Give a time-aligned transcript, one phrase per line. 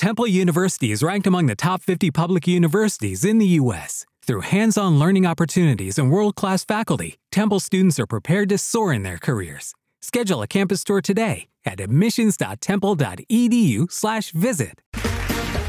[0.00, 4.06] Temple University is ranked among the top 50 public universities in the U.S.
[4.22, 8.94] Through hands on learning opportunities and world class faculty, Temple students are prepared to soar
[8.94, 9.74] in their careers.
[10.00, 14.80] Schedule a campus tour today at admissions.temple.edu/slash visit.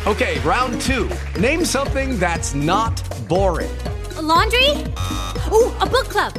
[0.08, 1.10] Okay, round two.
[1.38, 3.78] Name something that's not boring.
[4.16, 4.70] A laundry?
[5.52, 6.32] Ooh, a book club.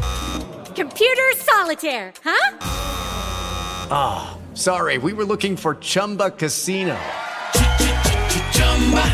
[0.75, 2.57] Computer solitaire, huh?
[3.91, 6.99] Ah, oh, sorry, we were looking for Chumba Casino.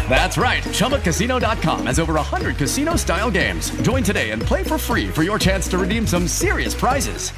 [0.09, 0.63] That's right.
[0.65, 3.71] ChumbaCasino.com has over 100 casino style games.
[3.83, 7.31] Join today and play for free for your chance to redeem some serious prizes.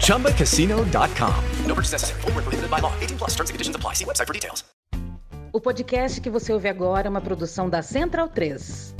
[0.00, 1.44] ChumbaCasino.com.
[1.66, 2.20] No purchase necessary.
[2.22, 2.94] Prohibited by law.
[3.00, 3.94] 18 plus terms and conditions apply.
[3.94, 4.64] See website for details.
[5.52, 8.92] O podcast que você ouve agora é uma produção da Central 3.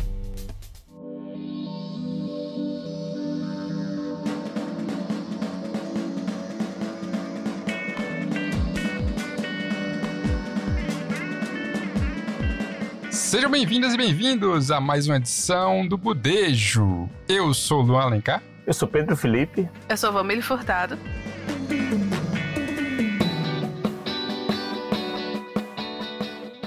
[13.35, 17.11] Sejam bem-vindas e bem-vindos a mais uma edição do Budejo.
[17.29, 18.41] Eu sou o Luan Alencar.
[18.65, 19.69] Eu sou Pedro Felipe.
[19.89, 20.97] Eu sou Vamílio Furtado.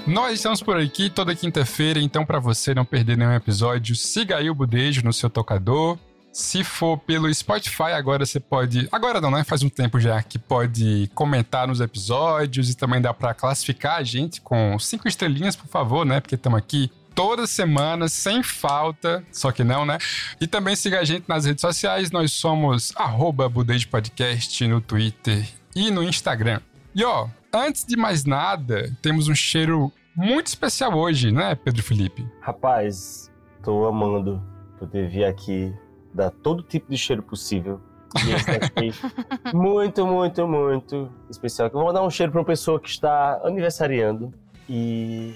[0.06, 4.50] Nós estamos por aqui toda quinta-feira, então para você não perder nenhum episódio, siga aí
[4.50, 5.96] o Budejo no seu tocador.
[6.38, 8.88] Se for pelo Spotify, agora você pode.
[8.92, 9.42] Agora não, né?
[9.42, 14.04] Faz um tempo já que pode comentar nos episódios e também dá para classificar a
[14.04, 16.20] gente com cinco estrelinhas, por favor, né?
[16.20, 19.98] Porque estamos aqui toda semana, sem falta, só que não, né?
[20.40, 23.50] E também siga a gente nas redes sociais, nós somos arroba
[23.90, 25.44] Podcast no Twitter
[25.74, 26.60] e no Instagram.
[26.94, 32.24] E ó, antes de mais nada, temos um cheiro muito especial hoje, né, Pedro Felipe?
[32.40, 33.28] Rapaz,
[33.60, 34.40] tô amando
[34.78, 35.74] poder vir aqui
[36.18, 37.80] dar todo tipo de cheiro possível.
[38.26, 38.92] E esse aqui,
[39.54, 41.68] muito, muito, muito especial.
[41.72, 44.32] Eu vou dar um cheiro para uma pessoa que está aniversariando
[44.68, 45.34] e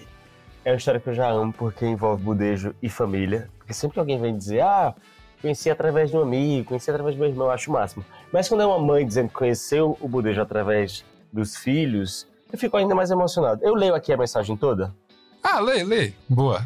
[0.64, 3.48] é uma história que eu já amo porque envolve budejo e família.
[3.58, 4.94] Porque sempre alguém vem dizer, ah,
[5.40, 8.04] conheci através de um amigo, conheci através do meu irmão, eu acho o máximo.
[8.32, 12.76] Mas quando é uma mãe dizendo que conheceu o budejo através dos filhos, eu fico
[12.76, 13.62] ainda mais emocionado.
[13.64, 14.94] Eu leio aqui a mensagem toda?
[15.42, 16.12] Ah, lê, lê.
[16.28, 16.64] Boa.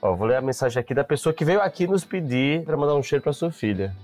[0.00, 2.94] Ó, vou ler a mensagem aqui da pessoa que veio aqui nos pedir para mandar
[2.94, 3.96] um cheiro para sua filha.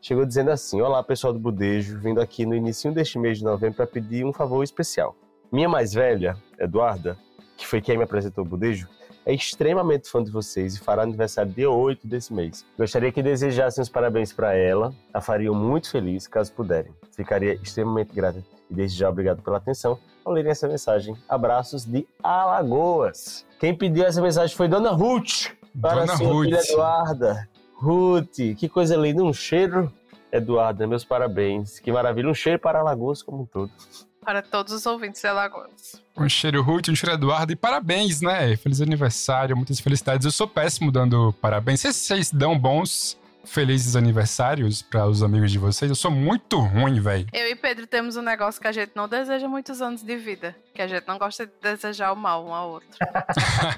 [0.00, 3.76] Chegou dizendo assim: Olá, pessoal do Budejo, vindo aqui no início deste mês de novembro
[3.76, 5.14] para pedir um favor especial.
[5.52, 7.16] Minha mais velha, Eduarda,
[7.56, 8.88] que foi quem me apresentou o Budejo,
[9.26, 12.64] é extremamente fã de vocês e fará aniversário dia 8 desse mês.
[12.76, 16.92] Gostaria que desejassem os parabéns para ela, a fariam muito feliz caso puderem.
[17.12, 18.42] Ficaria extremamente grata
[18.74, 21.16] e desde já obrigado pela atenção ao lerem essa mensagem.
[21.28, 23.46] Abraços de Alagoas.
[23.60, 26.44] Quem pediu essa mensagem foi Dona Ruth, para Dona sua Ruth.
[26.44, 27.48] filha Eduarda.
[27.76, 29.92] Ruth, que coisa linda, um cheiro.
[30.32, 31.78] Eduarda, meus parabéns.
[31.78, 33.70] Que maravilha, um cheiro para Alagoas como um todo
[34.24, 36.02] para todos os ouvintes de Alagoas.
[36.16, 38.56] Um cheiro Ruth, um cheiro Eduardo e parabéns, né?
[38.56, 40.24] Feliz aniversário, muitas felicidades.
[40.24, 41.80] Eu sou péssimo dando parabéns.
[41.80, 45.88] Se vocês dão bons felizes aniversários para os amigos de vocês.
[45.88, 47.26] Eu sou muito ruim, velho.
[47.32, 50.54] Eu e Pedro temos um negócio que a gente não deseja muitos anos de vida.
[50.74, 52.88] Que a gente não gosta de desejar o mal um ao outro.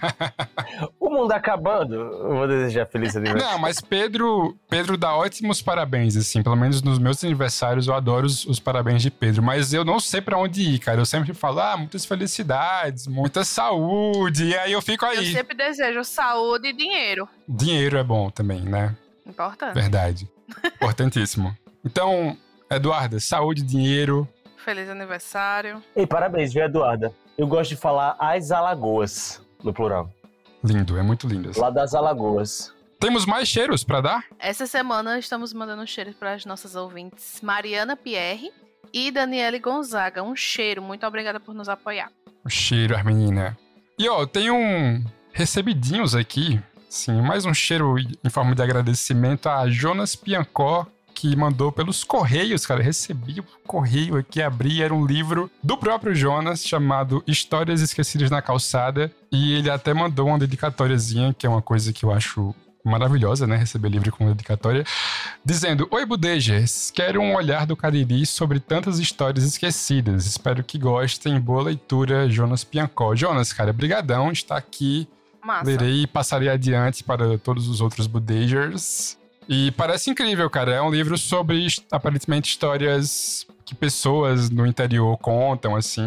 [0.99, 3.53] o mundo acabando, eu vou desejar feliz aniversário.
[3.53, 6.43] Não, mas Pedro, Pedro dá ótimos parabéns, assim.
[6.43, 9.43] Pelo menos nos meus aniversários eu adoro os, os parabéns de Pedro.
[9.43, 11.01] Mas eu não sei para onde ir, cara.
[11.01, 14.47] Eu sempre falo, ah, muitas felicidades, muita saúde.
[14.47, 15.19] E aí eu fico aí.
[15.19, 17.29] Eu sempre desejo saúde e dinheiro.
[17.47, 18.97] Dinheiro é bom também, né?
[19.27, 19.75] Importante.
[19.75, 20.31] Verdade.
[20.77, 21.57] Importantíssimo.
[21.85, 22.37] Então,
[22.71, 24.29] Eduarda, saúde, dinheiro.
[24.57, 25.83] Feliz aniversário.
[25.95, 27.13] E parabéns, viu, Eduarda?
[27.39, 30.11] Eu gosto de falar as Alagoas, no plural.
[30.65, 31.51] Lindo, é muito lindo.
[31.51, 31.61] Assim.
[31.61, 32.75] Lá das Alagoas.
[32.99, 34.25] Temos mais cheiros para dar?
[34.39, 38.51] Essa semana estamos mandando cheiros para as nossas ouvintes Mariana Pierre
[38.93, 40.23] e Daniele Gonzaga.
[40.23, 42.11] Um cheiro, muito obrigada por nos apoiar.
[42.45, 43.55] Um cheiro, as meninas.
[43.99, 49.69] E ó, tem um recebidinhos aqui Sim, mais um cheiro em forma de agradecimento a
[49.69, 52.83] Jonas Piancó, que mandou pelos correios, cara.
[52.83, 58.43] Recebi o correio aqui, abri, era um livro do próprio Jonas chamado Histórias Esquecidas na
[58.43, 59.11] Calçada.
[59.33, 62.55] E ele até mandou uma dedicatóriazinha, que é uma coisa que eu acho
[62.85, 63.57] maravilhosa, né?
[63.57, 64.85] Receber livro com dedicatória.
[65.45, 70.27] Dizendo: Oi, Budejas, quero um olhar do Cariri sobre tantas histórias esquecidas.
[70.27, 71.41] Espero que gostem.
[71.41, 73.17] Boa leitura, Jonas Piancó.
[73.17, 75.09] Jonas, cara, brigadão, está aqui
[75.47, 75.71] Massa.
[75.71, 79.17] Lerei e passarei adiante para todos os outros Budagers.
[79.49, 80.75] E parece incrível, cara.
[80.75, 86.03] É um livro sobre, aparentemente, histórias que pessoas no interior contam, assim,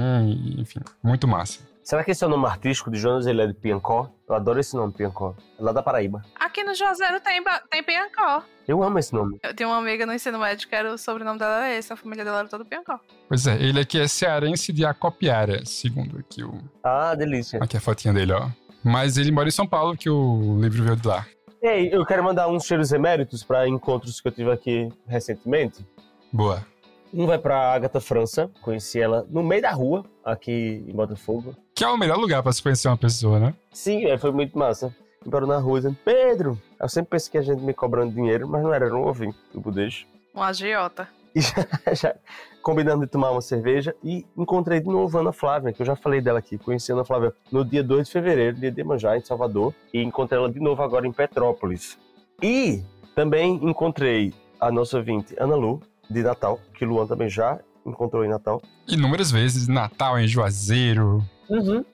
[0.57, 1.59] enfim, muito massa.
[1.83, 3.25] Será que esse é o nome artístico de Jonas?
[3.25, 4.11] Ele é de Piancó?
[4.27, 5.33] Eu adoro esse nome, Piancó.
[5.59, 6.21] É lá da Paraíba.
[6.39, 8.43] Aqui no Juazeiro tem, tem Piancó.
[8.67, 9.39] Eu amo esse nome.
[9.41, 11.95] Eu tenho uma amiga no ensino médio que era o sobrenome dela era esse, a
[11.95, 12.99] família dela era toda Piancó.
[13.27, 16.61] Pois é, ele aqui é cearense de Acopiara, segundo aqui, o...
[16.83, 17.57] Ah, delícia.
[17.59, 18.49] aqui a fotinha dele, ó.
[18.89, 21.23] Mas ele mora em São Paulo, que o livro veio de lá.
[21.61, 25.85] Ei, eu quero mandar uns cheiros eméritos para encontros que eu tive aqui recentemente.
[26.33, 26.65] Boa.
[27.13, 31.55] Um vai pra Agatha França, conheci ela no meio da rua, aqui em Botafogo.
[31.75, 33.53] Que é o melhor lugar pra se conhecer uma pessoa, né?
[33.71, 34.95] Sim, é, foi muito massa.
[35.23, 36.59] Me parou na rua dizendo, Pedro!
[36.81, 39.37] Eu sempre pensei que a gente me cobrando dinheiro, mas não era, era um ouvinte
[39.53, 40.07] do Budejo.
[40.33, 41.07] Um agiota.
[41.35, 42.15] E já, já
[42.61, 45.95] combinando de tomar uma cerveja e encontrei de novo a Ana Flávia, que eu já
[45.95, 46.57] falei dela aqui.
[46.57, 50.01] Conheci a Ana Flávia no dia 2 de fevereiro, dia de Iemanjá, em Salvador, e
[50.01, 51.97] encontrei ela de novo agora em Petrópolis.
[52.41, 52.83] E
[53.15, 58.27] também encontrei a nossa ouvinte Ana Lu, de Natal, que Luan também já encontrou em
[58.27, 58.61] Natal.
[58.87, 61.23] Inúmeras vezes, Natal em Juazeiro.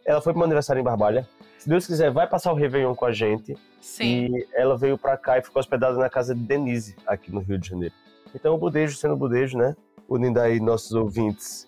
[0.06, 1.28] Ela foi pro meu aniversário em Barbalha.
[1.58, 3.58] Se Deus quiser, vai passar o Réveillon com a gente.
[3.82, 4.28] Sim.
[4.28, 7.58] E ela veio pra cá e ficou hospedada na casa de Denise, aqui no Rio
[7.58, 7.94] de Janeiro.
[8.36, 9.76] Então, o Budejo sendo Budejo, né?
[10.10, 11.68] Unindo aí nossos ouvintes.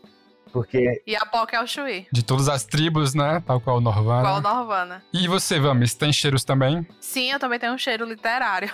[0.52, 2.08] Porque E a Poca é o Chuí.
[2.12, 3.42] De todas as tribos, né?
[3.46, 4.22] Tal qual o Norvana.
[4.22, 5.04] Qual Norvana.
[5.14, 6.86] E você, Vamis, tem cheiros também?
[7.00, 8.72] Sim, eu também tenho um cheiro literário.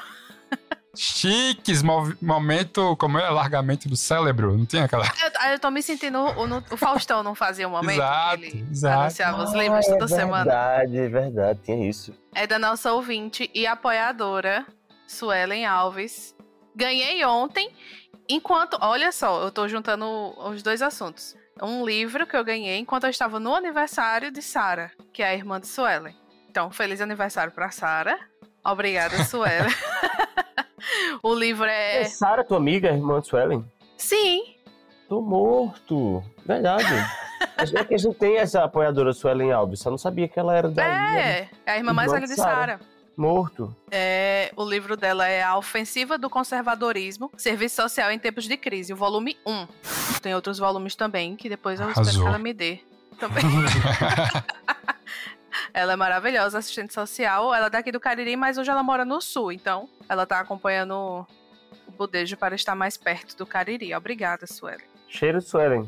[0.95, 3.27] Chiques, mov- momento, como é?
[3.29, 4.55] Largamento do cérebro.
[4.55, 5.05] Não tinha aquela.
[5.05, 6.19] Eu, eu tô me sentindo.
[6.19, 8.99] O, no- o Faustão não fazia um momento Exato, que ele exato.
[9.01, 10.43] anunciava os livros Ah, toda é semana.
[10.43, 12.13] verdade, é verdade, tinha isso.
[12.35, 14.63] É da nossa ouvinte e apoiadora,
[15.07, 16.32] Suelen Alves.
[16.75, 17.69] Ganhei ontem,
[18.27, 18.77] enquanto.
[18.81, 20.05] Olha só, eu tô juntando
[20.37, 21.35] os dois assuntos.
[21.61, 25.33] Um livro que eu ganhei enquanto eu estava no aniversário de Sara, que é a
[25.35, 26.15] irmã de Suelen.
[26.49, 28.19] Então, feliz aniversário pra Sara.
[28.65, 29.69] Obrigada, Suelen.
[31.21, 32.03] o livro É, é.
[32.05, 33.65] Sara, tua amiga, irmã de Suelen?
[33.97, 34.53] Sim,
[35.07, 36.23] Tô morto.
[36.45, 36.87] Verdade.
[37.75, 40.69] é que a gente tem essa apoiadora Suelen Alves, só não sabia que ela era
[40.69, 41.49] né?
[41.65, 41.71] é.
[41.71, 42.79] É a irmã mais velha de Sara.
[43.15, 43.75] Morto.
[43.91, 48.93] É, o livro dela é A Ofensiva do Conservadorismo, Serviço Social em Tempos de Crise,
[48.93, 49.67] o volume 1.
[50.21, 52.23] Tem outros volumes também, que depois eu espero Arrasou.
[52.23, 52.79] que ela me dê.
[53.19, 53.43] Também.
[55.73, 57.53] ela é maravilhosa, assistente social.
[57.53, 59.51] Ela é daqui do Cariri, mas hoje ela mora no sul.
[59.51, 61.25] Então, ela tá acompanhando
[61.87, 63.93] o Budejo para estar mais perto do Cariri.
[63.93, 64.83] Obrigada, Sueli.
[65.07, 65.87] Cheiro Suelen.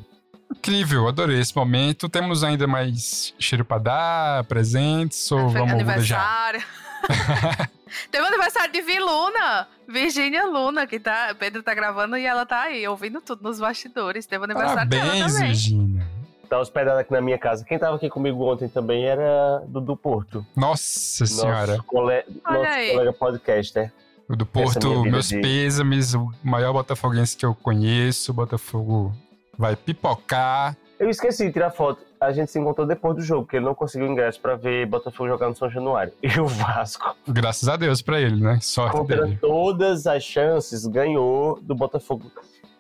[0.52, 2.08] Incrível, adorei esse momento.
[2.08, 5.74] Temos ainda mais cheiro pra dar, presentes, ou vamos budejar?
[5.74, 6.64] aniversário.
[8.12, 11.36] Teve o aniversário de Viluna, Virgínia Luna, que tá.
[11.38, 14.26] Pedro tá gravando e ela tá aí, ouvindo tudo nos bastidores.
[14.26, 15.48] Teve aniversário dela Parabéns, também.
[15.48, 16.08] Virgínia.
[16.50, 17.64] Tá hospedada aqui na minha casa.
[17.66, 20.46] Quem tava aqui comigo ontem também era do, do Porto.
[20.56, 21.78] Nossa senhora.
[21.78, 22.24] Nosso, cole...
[22.46, 22.92] Olha nosso aí.
[22.92, 23.94] colega podcaster.
[24.28, 28.32] O do minha Porto, meus de- pêsames, o maior botafoguense que eu conheço.
[28.32, 29.16] O Botafogo
[29.58, 30.76] vai pipocar.
[31.00, 32.02] Eu esqueci de tirar foto.
[32.22, 35.30] A gente se encontrou depois do jogo, porque ele não conseguiu ingresso pra ver Botafogo
[35.30, 36.14] jogar no São Januário.
[36.24, 38.60] E o Vasco, Graças a Deus pra ele, né?
[38.62, 39.38] Sorte contra dele.
[39.42, 42.32] todas as chances, ganhou do Botafogo.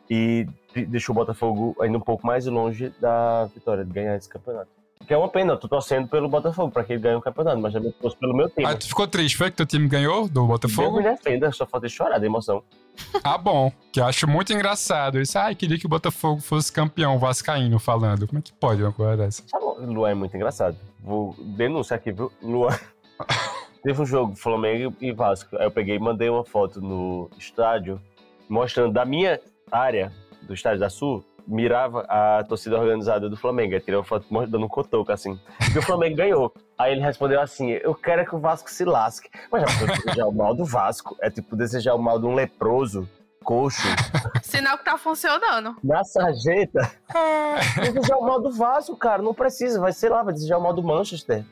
[0.09, 4.29] E de- deixou o Botafogo ainda um pouco mais longe da vitória, de ganhar esse
[4.29, 4.69] campeonato.
[5.05, 7.59] Que é uma pena, eu tô torcendo pelo Botafogo, pra que ele ganhe o campeonato,
[7.59, 8.65] mas também torço pelo meu time.
[8.65, 10.97] Ah, tu ficou triste, foi que teu time ganhou do Botafogo?
[10.97, 12.63] me defenda, só falta chorar de emoção.
[13.23, 13.71] Ah, bom.
[13.91, 15.19] Que eu acho muito engraçado.
[15.19, 18.25] Isso, ai, queria que o Botafogo fosse campeão vascaíno falando.
[18.25, 19.43] Como é que pode uma coisa dessa?
[19.49, 20.77] Tá Luan é muito engraçado.
[20.99, 22.31] Vou denunciar aqui, viu?
[22.41, 22.77] Luan.
[23.83, 25.55] Teve um jogo, Flamengo e Vasco.
[25.57, 28.01] Aí eu peguei e mandei uma foto no estádio,
[28.49, 29.39] mostrando da minha
[29.71, 33.73] área, do estádio da Sul, mirava a torcida organizada do Flamengo.
[33.73, 35.39] Aí tirei uma foto dando um cotoco, assim.
[35.73, 36.53] E o Flamengo ganhou.
[36.77, 39.29] Aí ele respondeu assim: Eu quero é que o Vasco se lasque.
[39.51, 41.15] Mas já foi desejar o mal do Vasco.
[41.21, 43.07] É tipo desejar o mal de um leproso,
[43.43, 43.87] coxo,
[44.43, 45.75] Sinal que tá funcionando.
[45.83, 46.91] na sarjeta.
[47.13, 49.21] Ah, Desejar o mal do Vasco, cara.
[49.21, 49.79] Não precisa.
[49.79, 51.45] Vai ser lá, vai desejar o mal do Manchester.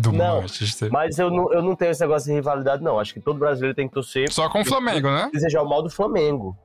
[0.00, 0.90] do Não, Manchester.
[0.92, 2.98] Mas eu não, eu não tenho esse negócio de rivalidade, não.
[2.98, 5.28] Acho que todo brasileiro tem que torcer Só com o Flamengo, né?
[5.32, 6.56] desejar o mal do Flamengo.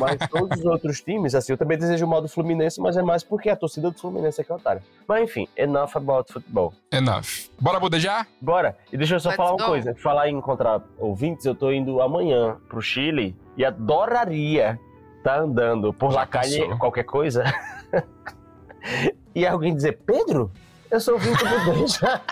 [0.00, 3.02] Mas todos os outros times, assim, eu também desejo o mal do Fluminense, mas é
[3.02, 4.82] mais porque a torcida do Fluminense é que é otária.
[5.06, 6.72] Mas enfim, enough about futebol.
[6.90, 7.50] Enough.
[7.60, 8.26] Bora budejar?
[8.40, 8.76] Bora!
[8.92, 9.70] E deixa eu só Let's falar uma go.
[9.70, 9.94] coisa.
[9.94, 14.78] Falar em encontrar ouvintes, eu tô indo amanhã pro Chile e adoraria
[15.22, 17.44] tá andando por Já La Calle, qualquer coisa,
[19.34, 20.50] e alguém dizer, Pedro,
[20.90, 22.20] eu sou ouvinte do Deja.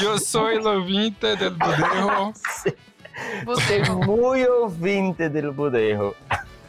[0.00, 2.32] Eu sou o ouvinte del budejo.
[3.44, 3.82] Você.
[4.06, 6.14] Muito ouvinte del Budejo.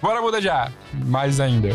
[0.01, 0.71] Bora budejar.
[1.05, 1.69] Mais ainda.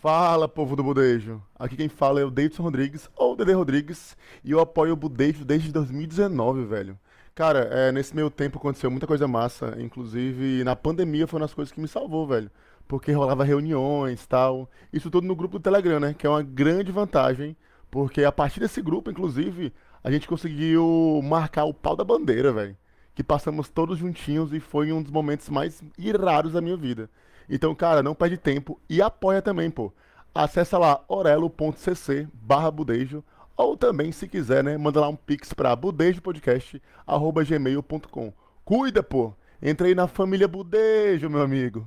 [0.00, 1.40] Fala, povo do Budejo.
[1.58, 5.44] Aqui quem fala é o Davidson Rodrigues, ou Dede Rodrigues, e eu apoio o Budejo
[5.44, 6.98] desde 2019, velho.
[7.34, 11.54] Cara, é, nesse meio tempo aconteceu muita coisa massa, inclusive na pandemia foi uma das
[11.54, 12.50] coisas que me salvou, velho.
[12.92, 14.68] porque rolava reuniões tal.
[14.92, 16.14] Isso tudo no grupo do Telegram, né?
[16.16, 17.56] Que é uma grande vantagem,
[17.92, 19.70] porque a partir desse grupo, inclusive,
[20.02, 22.74] a gente conseguiu marcar o pau da bandeira, velho.
[23.14, 27.10] Que passamos todos juntinhos e foi um dos momentos mais irados da minha vida.
[27.50, 29.92] Então, cara, não perde tempo e apoia também, pô.
[30.34, 33.22] Acesse lá orelo.cc barra budejo
[33.54, 38.32] ou também, se quiser, né, manda lá um pix pra budejopodcast.gmail.com.
[38.64, 39.34] Cuida, pô!
[39.62, 41.86] Entrei na família Budejo, meu amigo.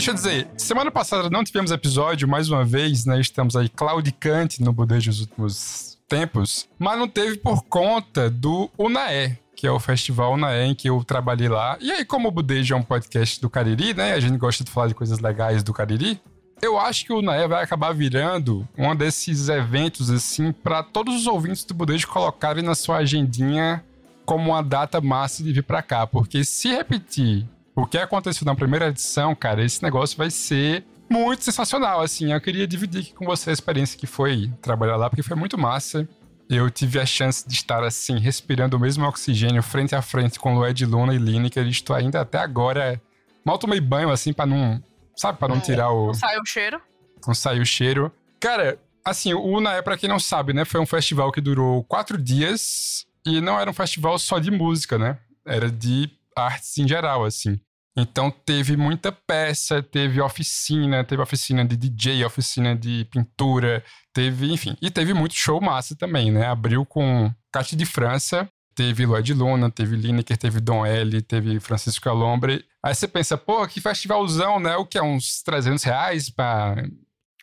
[0.00, 3.20] Deixa eu dizer, semana passada não tivemos episódio, mais uma vez, né?
[3.20, 9.36] Estamos aí claudicante no Budejo dos últimos tempos, mas não teve por conta do Unaé,
[9.54, 11.76] que é o festival Unaé em que eu trabalhei lá.
[11.82, 14.14] E aí, como o Budejo é um podcast do Cariri, né?
[14.14, 16.18] A gente gosta de falar de coisas legais do Cariri.
[16.62, 21.26] Eu acho que o Unaé vai acabar virando um desses eventos, assim, para todos os
[21.26, 23.84] ouvintes do Budejo colocarem na sua agendinha
[24.24, 26.06] como uma data massa de vir para cá.
[26.06, 27.46] Porque se repetir
[27.80, 32.32] o que aconteceu na primeira edição, cara, esse negócio vai ser muito sensacional, assim.
[32.32, 35.58] Eu queria dividir aqui com você a experiência que foi trabalhar lá, porque foi muito
[35.58, 36.08] massa.
[36.48, 40.58] Eu tive a chance de estar, assim, respirando o mesmo oxigênio frente a frente com
[40.58, 41.66] Lued Luna e Lineker.
[41.66, 43.00] Estou ainda até agora...
[43.44, 44.82] Mal tomei banho, assim, pra não...
[45.16, 46.08] Sabe, pra não tirar o...
[46.08, 46.80] Não sai o cheiro.
[47.26, 48.12] Não sair o cheiro.
[48.38, 50.64] Cara, assim, o Unaé, pra quem não sabe, né?
[50.64, 53.06] Foi um festival que durou quatro dias.
[53.24, 55.18] E não era um festival só de música, né?
[55.46, 57.60] Era de artes em geral, assim.
[58.00, 64.76] Então teve muita peça, teve oficina, teve oficina de DJ, oficina de pintura, teve, enfim,
[64.80, 66.46] e teve muito show massa também, né?
[66.46, 72.08] Abriu com Caixa de França, teve Lued Luna, teve Lineker, teve Dom L, teve Francisco
[72.08, 72.64] Alombre.
[72.82, 74.76] Aí você pensa, pô, que festivalzão, né?
[74.76, 76.76] O que é uns 300 reais pra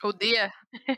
[0.03, 0.51] O dia.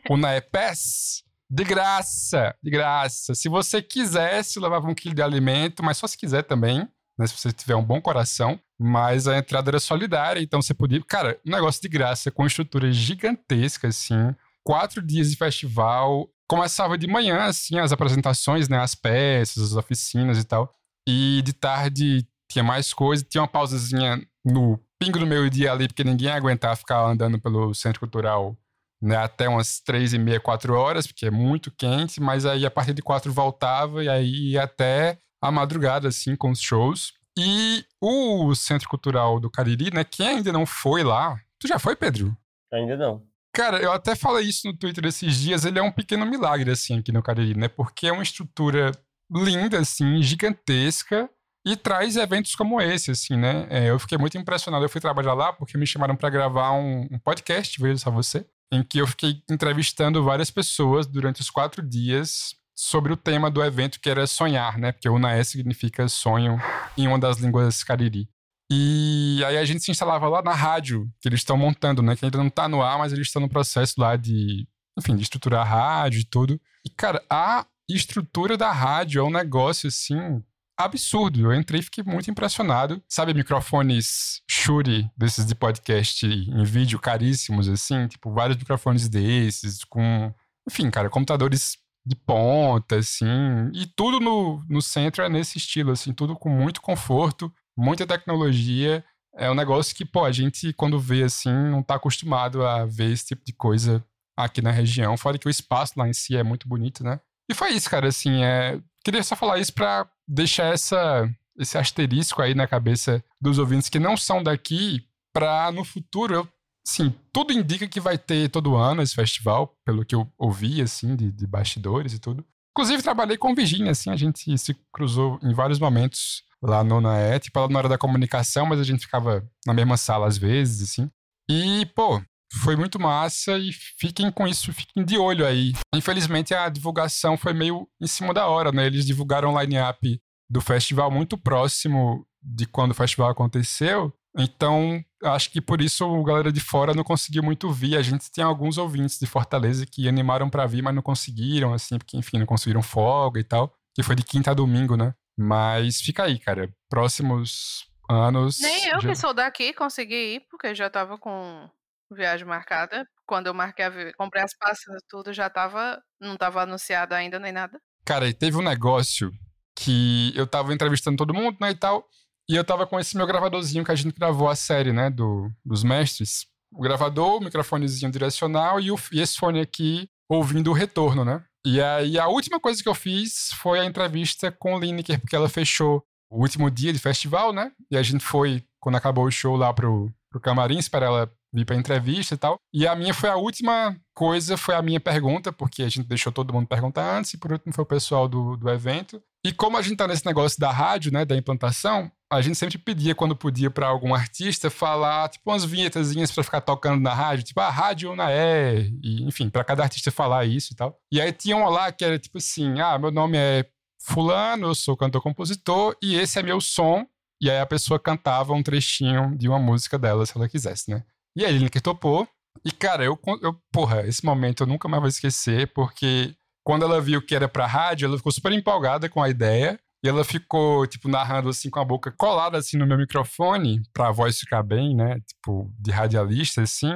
[0.10, 1.24] o Naepes?
[1.52, 3.34] De graça, de graça.
[3.34, 6.88] Se você quisesse, levava um quilo de alimento, mas só se quiser também,
[7.20, 7.28] né?
[7.28, 8.58] Se você tiver um bom coração.
[8.82, 11.04] Mas a entrada era solidária, então você podia.
[11.04, 14.34] Cara, um negócio de graça, com estrutura gigantesca, assim.
[14.64, 16.30] Quatro dias de festival.
[16.48, 18.80] Começava de manhã, assim, as apresentações, né?
[18.80, 20.74] As peças, as oficinas e tal.
[21.08, 23.24] E de tarde tinha mais coisa.
[23.24, 27.74] Tinha uma pausazinha no pingo do meio-dia ali, porque ninguém ia aguentar ficar andando pelo
[27.74, 28.58] centro cultural
[29.02, 32.72] né, até umas três e meia, quatro horas, porque é muito quente, mas aí a
[32.72, 37.14] partir de quatro voltava e aí ia até a madrugada, assim, com os shows.
[37.38, 41.40] E o Centro Cultural do Cariri, né, quem ainda não foi lá...
[41.60, 42.36] Tu já foi, Pedro?
[42.72, 43.24] Ainda não.
[43.54, 47.00] Cara, eu até falei isso no Twitter esses dias, ele é um pequeno milagre, assim,
[47.00, 47.68] aqui no Cariri, né?
[47.68, 48.92] Porque é uma estrutura
[49.32, 51.30] linda, assim, gigantesca,
[51.66, 53.68] e traz eventos como esse, assim, né?
[53.70, 54.86] É, eu fiquei muito impressionado.
[54.86, 58.46] Eu fui trabalhar lá porque me chamaram para gravar um, um podcast, veja só você,
[58.72, 63.62] em que eu fiquei entrevistando várias pessoas durante os quatro dias sobre o tema do
[63.62, 64.94] evento, que era sonhar, né?
[64.94, 66.58] Porque Unaé significa sonho
[66.98, 68.30] em uma das línguas cariri.
[68.72, 72.16] E aí a gente se instalava lá na rádio que eles estão montando, né?
[72.16, 74.66] Que ainda não tá no ar, mas eles estão no processo lá de,
[74.98, 76.62] enfim, de estruturar a rádio e tudo.
[76.86, 80.42] E, cara, a estrutura da rádio é um negócio, assim,
[80.78, 81.52] absurdo.
[81.52, 83.04] Eu entrei e fiquei muito impressionado.
[83.10, 90.34] Sabe, microfones Shure, desses de podcast em vídeo caríssimos, assim, tipo, vários microfones desses, com,
[90.66, 93.26] enfim, cara, computadores de ponta, assim,
[93.74, 99.04] e tudo no, no centro é nesse estilo, assim, tudo com muito conforto, muita tecnologia.
[99.36, 103.12] É um negócio que, pô, a gente, quando vê assim, não tá acostumado a ver
[103.12, 104.04] esse tipo de coisa
[104.36, 105.18] aqui na região.
[105.18, 107.20] Fora que o espaço lá em si é muito bonito, né?
[107.50, 108.80] E foi isso, cara, assim, é...
[109.04, 114.00] queria só falar isso pra deixar essa, esse asterisco aí na cabeça dos ouvintes que
[114.00, 116.48] não são daqui, pra no futuro eu
[116.90, 121.16] Sim, tudo indica que vai ter todo ano esse festival, pelo que eu ouvi, assim,
[121.16, 122.44] de, de bastidores e tudo.
[122.76, 127.42] Inclusive, trabalhei com Virginia, assim, a gente se cruzou em vários momentos lá no NAE,
[127.42, 130.90] tipo, ela não era da comunicação, mas a gente ficava na mesma sala às vezes,
[130.90, 131.08] assim.
[131.48, 132.20] E, pô,
[132.60, 135.74] foi muito massa e fiquem com isso, fiquem de olho aí.
[135.94, 138.88] Infelizmente, a divulgação foi meio em cima da hora, né?
[138.88, 140.20] Eles divulgaram o line-up
[140.50, 144.12] do festival muito próximo de quando o festival aconteceu.
[144.36, 147.98] Então, acho que por isso a galera de fora não conseguiu muito vir.
[147.98, 151.98] A gente tem alguns ouvintes de Fortaleza que animaram para vir, mas não conseguiram, assim,
[151.98, 153.74] porque, enfim, não conseguiram folga e tal.
[153.94, 155.14] Que foi de quinta a domingo, né?
[155.38, 156.70] Mas fica aí, cara.
[156.90, 158.60] Próximos anos.
[158.60, 159.10] Nem eu já...
[159.10, 161.70] que sou daqui consegui ir, porque já tava com
[162.12, 163.06] viagem marcada.
[163.26, 164.14] Quando eu marquei a vi...
[164.14, 166.02] comprei as passas, tudo já tava.
[166.20, 167.80] Não tava anunciado ainda nem nada.
[168.06, 169.32] Cara, e teve um negócio
[169.76, 172.06] que eu tava entrevistando todo mundo, né, e tal.
[172.50, 175.52] E eu tava com esse meu gravadorzinho que a gente gravou a série, né, do,
[175.64, 176.48] dos mestres.
[176.74, 181.44] O gravador, o microfonezinho direcional e, o, e esse fone aqui ouvindo o retorno, né?
[181.66, 185.36] E aí a última coisa que eu fiz foi a entrevista com o Lineker, porque
[185.36, 187.72] ela fechou o último dia de festival, né?
[187.92, 191.66] E a gente foi, quando acabou o show, lá pro, pro camarim, para ela vir
[191.66, 192.58] pra entrevista e tal.
[192.74, 196.32] E a minha foi a última coisa, foi a minha pergunta, porque a gente deixou
[196.32, 199.22] todo mundo perguntar antes, e por último foi o pessoal do, do evento.
[199.46, 202.78] E como a gente tá nesse negócio da rádio, né, da implantação, a gente sempre
[202.78, 207.44] pedia, quando podia, para algum artista falar, tipo, umas vinhetazinhas para ficar tocando na rádio,
[207.44, 211.00] tipo, a ah, rádio na é, e, enfim, para cada artista falar isso e tal.
[211.12, 213.66] E aí tinha um lá que era tipo assim: ah, meu nome é
[214.02, 217.06] Fulano, eu sou cantor-compositor, e esse é meu som.
[217.42, 221.04] E aí a pessoa cantava um trechinho de uma música dela, se ela quisesse, né?
[221.36, 222.28] E aí ele que topou.
[222.66, 227.00] E, cara, eu, eu, porra, esse momento eu nunca mais vou esquecer, porque quando ela
[227.00, 229.80] viu que era pra rádio, ela ficou super empolgada com a ideia.
[230.04, 234.12] E ela ficou, tipo, narrando assim com a boca colada assim no meu microfone, pra
[234.12, 235.20] voz ficar bem, né?
[235.28, 236.94] Tipo, de radialista, assim.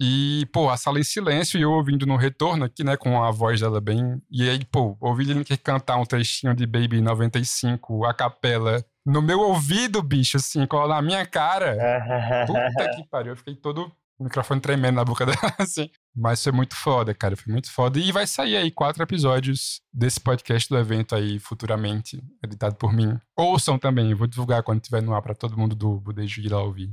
[0.00, 3.30] E, pô, a sala em silêncio e eu ouvindo no retorno aqui, né, com a
[3.30, 4.20] voz dela bem.
[4.30, 9.40] E aí, pô, ouvi ele cantar um trechinho de Baby 95, a capela, no meu
[9.40, 11.76] ouvido, bicho, assim, na minha cara.
[12.46, 13.90] Puta que pariu, eu fiquei todo
[14.24, 15.90] o microfone tremendo na boca dela, assim.
[16.16, 17.36] Mas foi muito foda, cara.
[17.36, 17.98] Foi muito foda.
[17.98, 23.18] E vai sair aí quatro episódios desse podcast do evento aí futuramente, editado por mim.
[23.36, 26.48] Ouçam também, eu vou divulgar quando tiver no ar pra todo mundo do Budejo ir
[26.48, 26.90] lá ouvir.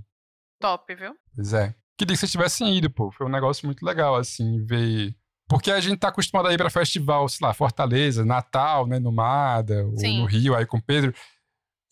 [0.59, 1.15] Top, viu?
[1.33, 1.73] Pois é.
[1.97, 3.11] Queria que vocês tivessem ido, pô.
[3.11, 5.15] Foi um negócio muito legal, assim, ver.
[5.47, 9.11] Porque a gente tá acostumado a ir pra festival, sei lá, Fortaleza, Natal, né, no
[9.11, 10.15] Mada, Sim.
[10.15, 11.13] ou no Rio, aí com o Pedro.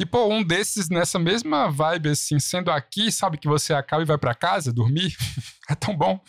[0.02, 4.06] E, pô, um desses nessa mesma vibe, assim, sendo aqui, sabe que você acaba e
[4.06, 5.14] vai para casa dormir?
[5.70, 6.20] é tão bom.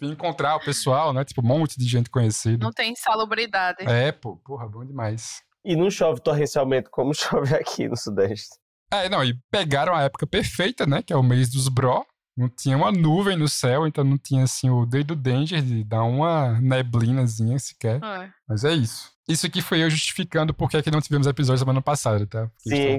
[0.00, 1.24] Encontrar o pessoal, né?
[1.24, 2.64] Tipo, um monte de gente conhecida.
[2.64, 3.78] Não tem salubridade.
[3.80, 5.42] É, pô, porra, bom demais.
[5.64, 8.56] E não chove torrencialmente como chove aqui no Sudeste.
[8.92, 11.02] É, não, e pegaram a época perfeita, né?
[11.02, 12.06] Que é o mês dos bro.
[12.36, 16.04] Não tinha uma nuvem no céu, então não tinha, assim, o dedo danger de dar
[16.04, 18.00] uma neblinazinha sequer.
[18.04, 18.30] É.
[18.46, 19.15] Mas é isso.
[19.28, 22.48] Isso aqui foi eu justificando porque é que não tivemos episódio semana passada, tá?
[22.62, 22.98] Porque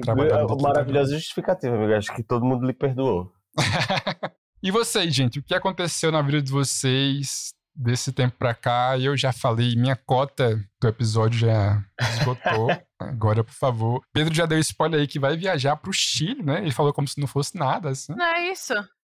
[0.60, 1.94] maravilhosa justificativa, amigo.
[1.94, 3.32] Acho que todo mundo lhe perdoou.
[4.62, 5.38] e vocês, gente?
[5.38, 8.98] O que aconteceu na vida de vocês desse tempo pra cá?
[8.98, 12.68] Eu já falei, minha cota do episódio já esgotou.
[13.00, 14.02] Agora, por favor.
[14.12, 16.60] Pedro já deu spoiler aí que vai viajar pro Chile, né?
[16.60, 18.12] Ele falou como se não fosse nada, assim.
[18.14, 18.74] Não é isso?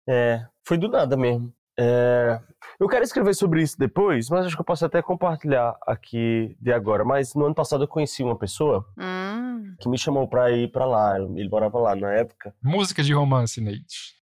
[0.09, 1.53] É, foi do nada mesmo.
[1.79, 2.39] É,
[2.79, 6.71] eu quero escrever sobre isso depois, mas acho que eu posso até compartilhar aqui de
[6.71, 7.03] agora.
[7.03, 9.75] Mas no ano passado eu conheci uma pessoa hum.
[9.79, 11.17] que me chamou pra ir pra lá.
[11.19, 12.53] Ele morava lá na época.
[12.61, 14.15] Música de romance, Nate.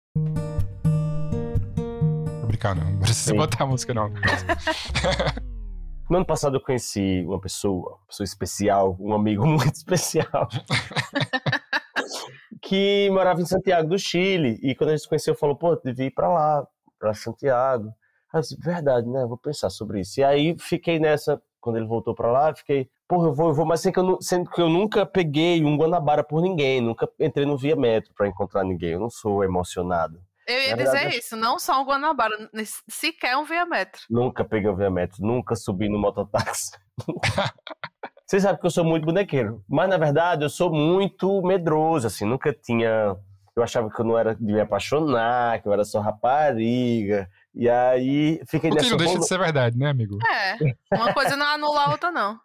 [2.40, 2.92] Vou brincar, não.
[2.92, 3.38] Não precisa Sim.
[3.38, 4.12] botar a música, não.
[6.10, 10.48] no ano passado eu conheci uma pessoa, uma pessoa especial, um amigo muito especial.
[12.62, 14.60] que morava em Santiago do Chile.
[14.62, 16.68] E quando a gente se conheceu, falou, pô, devia ir pra lá
[17.00, 17.94] para Santiago.
[18.32, 19.26] Aí eu disse, verdade, né?
[19.26, 20.20] Vou pensar sobre isso.
[20.20, 23.66] E aí fiquei nessa, quando ele voltou para lá, fiquei, porra, eu vou, eu vou,
[23.66, 27.58] mas sendo que, eu, que eu nunca peguei um Guanabara por ninguém, nunca entrei no
[27.58, 28.92] Via Metro para encontrar ninguém.
[28.92, 30.22] Eu não sou emocionado.
[30.48, 32.36] Eu ia dizer isso, não só um Guanabara,
[32.88, 34.02] sequer um Via Metro.
[34.10, 36.72] Nunca peguei um Via Metro, nunca subi no mototáxi.
[38.26, 42.26] Você sabe que eu sou muito bonequeiro, mas na verdade eu sou muito medroso, assim,
[42.26, 43.16] nunca tinha
[43.60, 47.30] eu achava que eu não era de me apaixonar, que eu era só rapariga.
[47.54, 48.86] E aí fiquei o nessa.
[48.86, 50.17] que não deixa de ser verdade, né, amigo?
[50.26, 50.58] É.
[50.95, 52.39] Uma coisa não anula a outra, não.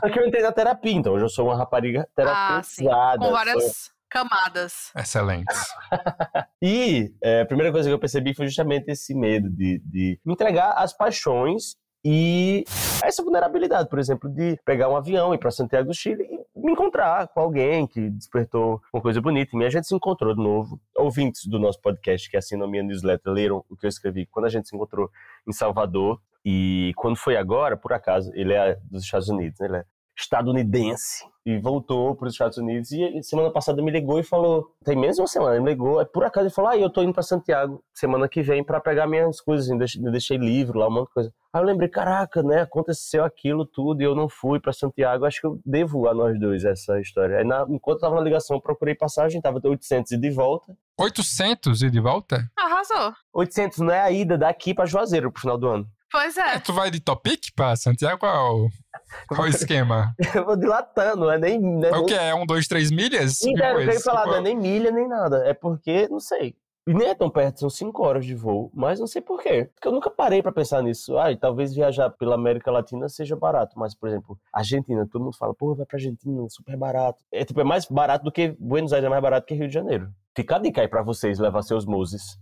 [0.00, 2.92] Só que eu entrei na terapia, então hoje eu sou uma rapariga terapeutizada.
[2.92, 3.94] Ah, Com várias sou...
[4.10, 4.92] camadas.
[4.96, 5.54] Excelente.
[6.62, 10.72] e é, a primeira coisa que eu percebi foi justamente esse medo de, de entregar
[10.72, 12.64] as paixões e
[13.04, 16.60] essa vulnerabilidade, por exemplo, de pegar um avião e ir para Santiago do Chile e
[16.60, 19.56] me encontrar com alguém que despertou uma coisa bonita.
[19.56, 20.80] E a gente se encontrou de novo.
[20.96, 24.48] Ouvintes do nosso podcast que assinam minha newsletter leram o que eu escrevi quando a
[24.48, 25.10] gente se encontrou
[25.46, 26.20] em Salvador.
[26.44, 29.66] E quando foi agora, por acaso, ele é dos Estados Unidos, né?
[29.66, 29.84] ele é
[30.20, 32.92] estadunidense e voltou para os Estados Unidos.
[32.92, 35.98] E semana passada me ligou e falou: tem menos de uma semana, ele me ligou.
[35.98, 38.80] Aí por acaso ele falou: ah, eu tô indo para Santiago semana que vem para
[38.80, 39.68] pegar minhas coisas.
[39.96, 41.32] Eu deixei livro lá, um monte de coisa.
[41.52, 42.62] Aí eu lembrei: caraca, né?
[42.62, 45.24] Aconteceu aquilo tudo e eu não fui para Santiago.
[45.24, 47.38] Acho que eu devo a nós dois essa história.
[47.38, 50.76] Aí na, enquanto eu tava na ligação, eu procurei passagem, tava 800 e de volta.
[50.98, 52.50] 800 e de volta?
[52.56, 53.14] Arrasou.
[53.32, 55.86] 800 não é a ida daqui para Juazeiro pro final do ano.
[56.10, 56.58] Pois é.
[56.58, 58.18] Tu vai de Topic pra Santiago?
[58.18, 58.68] Qual,
[59.28, 60.14] qual o esquema?
[60.34, 61.60] eu vou dilatando, não é nem.
[61.60, 62.06] Não é o nem...
[62.06, 62.14] que?
[62.14, 63.38] É um, dois, três milhas?
[63.38, 65.44] Tipo eu queria esse, falar, tipo- não é nem milha nem nada.
[65.46, 66.54] É porque, não sei.
[66.88, 69.70] E nem é tão perto, são cinco horas de voo, mas não sei por quê.
[69.74, 71.16] Porque eu nunca parei pra pensar nisso.
[71.18, 75.54] Ai, talvez viajar pela América Latina seja barato, mas, por exemplo, Argentina, todo mundo fala,
[75.54, 77.22] pô, vai pra Argentina, super barato.
[77.30, 79.74] É tipo, é mais barato do que Buenos Aires, é mais barato que Rio de
[79.74, 80.10] Janeiro.
[80.34, 82.38] Fica a dica aí pra vocês levar seus Moses.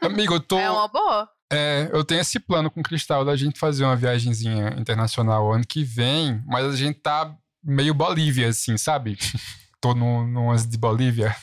[0.00, 0.58] Amigo, eu tô.
[0.58, 1.28] É uma boa.
[1.52, 5.64] É, eu tenho esse plano com o Cristal da gente fazer uma viagenzinha internacional ano
[5.66, 9.16] que vem, mas a gente tá meio Bolívia, assim, sabe?
[9.80, 11.34] Tô no, no lance de Bolívia.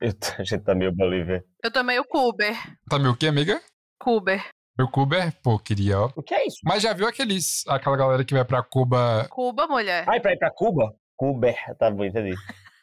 [0.00, 1.42] Eu- a gente tá meio Bolívia.
[1.64, 2.54] Eu tomei o Cuber.
[2.88, 3.60] Tá meio o quê, amiga?
[3.98, 4.44] Cuber.
[4.78, 6.10] Meu Cuba, pô, queria, ó.
[6.14, 6.58] O que é isso?
[6.62, 9.26] Mas já viu aqueles, aquela galera que vai pra Cuba?
[9.30, 10.04] Cuba, mulher.
[10.06, 10.94] Ai, pra ir pra Cuba?
[11.16, 11.48] Cuba,
[11.78, 12.34] tá bom, entendi.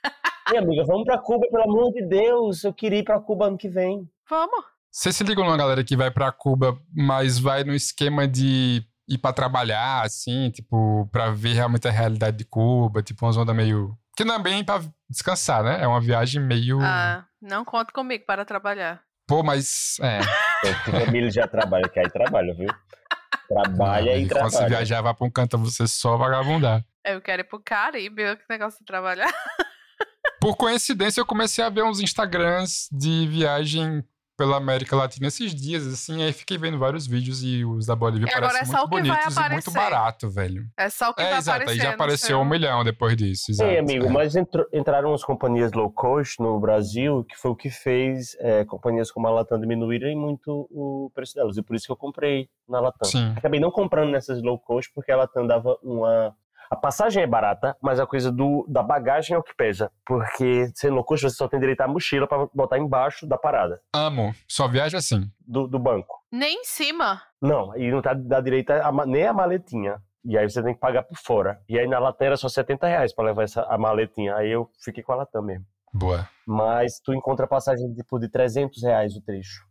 [0.49, 2.63] Minha amiga, vamos pra Cuba, pelo amor de Deus.
[2.63, 4.09] Eu queria ir pra Cuba ano que vem.
[4.27, 4.72] Vamos.
[4.95, 9.17] Você se liga numa galera que vai pra Cuba, mas vai no esquema de ir
[9.17, 13.97] pra trabalhar, assim, tipo, pra ver realmente a realidade de Cuba, tipo, umas ondas meio.
[14.15, 15.81] Que não é bem pra descansar, né?
[15.81, 16.79] É uma viagem meio.
[16.79, 19.01] Ah, não conta comigo para trabalhar.
[19.27, 19.97] Pô, mas.
[19.99, 20.19] É.
[21.05, 22.69] Família já trabalha, que aí trabalha, viu?
[23.47, 24.69] Trabalha e E quando você trabalha.
[24.77, 26.85] viajar, vai pra um canto, você só vagabundar.
[27.03, 29.33] Eu quero ir pro Caribe, que negócio de trabalhar.
[30.39, 34.03] Por coincidência, eu comecei a ver uns Instagrams de viagem
[34.43, 38.27] pela América Latina esses dias, assim, aí fiquei vendo vários vídeos e os da Bolívia
[38.27, 39.73] E agora parecem é só muito o que vai bonitos e muito aparecer.
[39.73, 40.65] barato, velho.
[40.77, 41.81] É só o que É, vai exato, aí aparecer.
[41.81, 43.71] já no apareceu seu- um milhão depois disso, exato.
[43.71, 44.09] Ei, amigo, é.
[44.09, 48.65] mas entrou- entraram umas companhias low cost no Brasil, que foi o que fez é,
[48.65, 51.55] companhias como a Latam diminuírem muito o preço delas.
[51.55, 53.09] E por isso que eu comprei na Latam.
[53.09, 53.33] Sim.
[53.37, 56.35] Acabei não comprando nessas low cost, porque a Latam dava uma.
[56.73, 59.91] A passagem é barata, mas a coisa do, da bagagem é o que pesa.
[60.03, 63.79] Porque sendo low cost, você só tem direito à mochila pra botar embaixo da parada,
[63.93, 65.29] Amo, só viaja assim.
[65.39, 66.19] do, do banco.
[66.31, 67.21] Nem em cima.
[67.39, 70.01] Não, e não tá, dá direito a, ma- nem a maletinha.
[70.25, 71.61] E aí você tem que pagar por fora.
[71.69, 74.35] E aí na Latam era só 70 reais pra levar essa, a maletinha.
[74.35, 75.65] Aí eu fiquei com a Latam mesmo.
[75.93, 76.27] Boa.
[76.47, 79.61] Mas tu encontra passagem tipo, de 300 reais o trecho.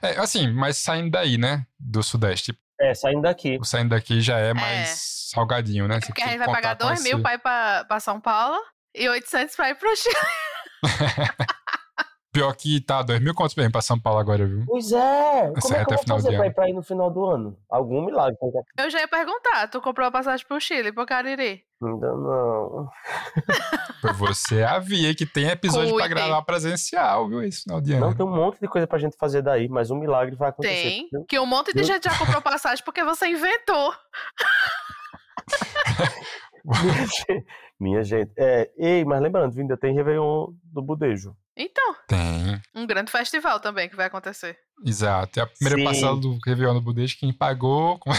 [0.00, 2.56] É, assim, mas saindo daí, né, do Sudeste.
[2.82, 3.56] É, saindo daqui.
[3.60, 6.00] O saindo daqui já é mais salgadinho, né?
[6.00, 8.00] Você Porque a gente vai pagar contar com 2 mil esse- pra ir pra, pra
[8.00, 8.58] São Paulo
[8.94, 10.14] e 800 pra ir pro Chile.
[12.32, 14.64] Pior que tá, dois mil contos mesmo pra São Paulo agora, viu?
[14.66, 15.52] Pois é!
[15.54, 17.58] Essa Como é que eu vou fazer pra ir pra ir no final do ano?
[17.68, 18.38] Algum milagre.
[18.40, 21.62] tem que- Eu já ia perguntar, tu comprou a passagem pro Chile, pro Cariri?
[21.82, 22.88] Ainda não.
[24.00, 26.14] Por você havia que tem episódio pra Cuide.
[26.14, 27.42] gravar presencial, viu?
[27.42, 28.06] Esse final de ano.
[28.06, 30.74] Não, tem um monte de coisa pra gente fazer daí, mas um milagre vai acontecer.
[30.88, 31.08] Tem.
[31.12, 31.24] viu?
[31.28, 33.92] Que um monte de Eu- gente já comprou passagem porque você inventou.
[36.64, 37.46] Minha gente.
[37.78, 38.32] Minha gente.
[38.38, 41.36] É, ei, mas lembrando, ainda tem Réveillon do Budejo.
[41.56, 42.60] Então, Tem.
[42.74, 44.58] um grande festival também que vai acontecer.
[44.84, 45.38] Exato.
[45.38, 45.84] E a primeira Sim.
[45.84, 47.98] parcela do Réveillon do Budejo, quem pagou.
[47.98, 48.10] com-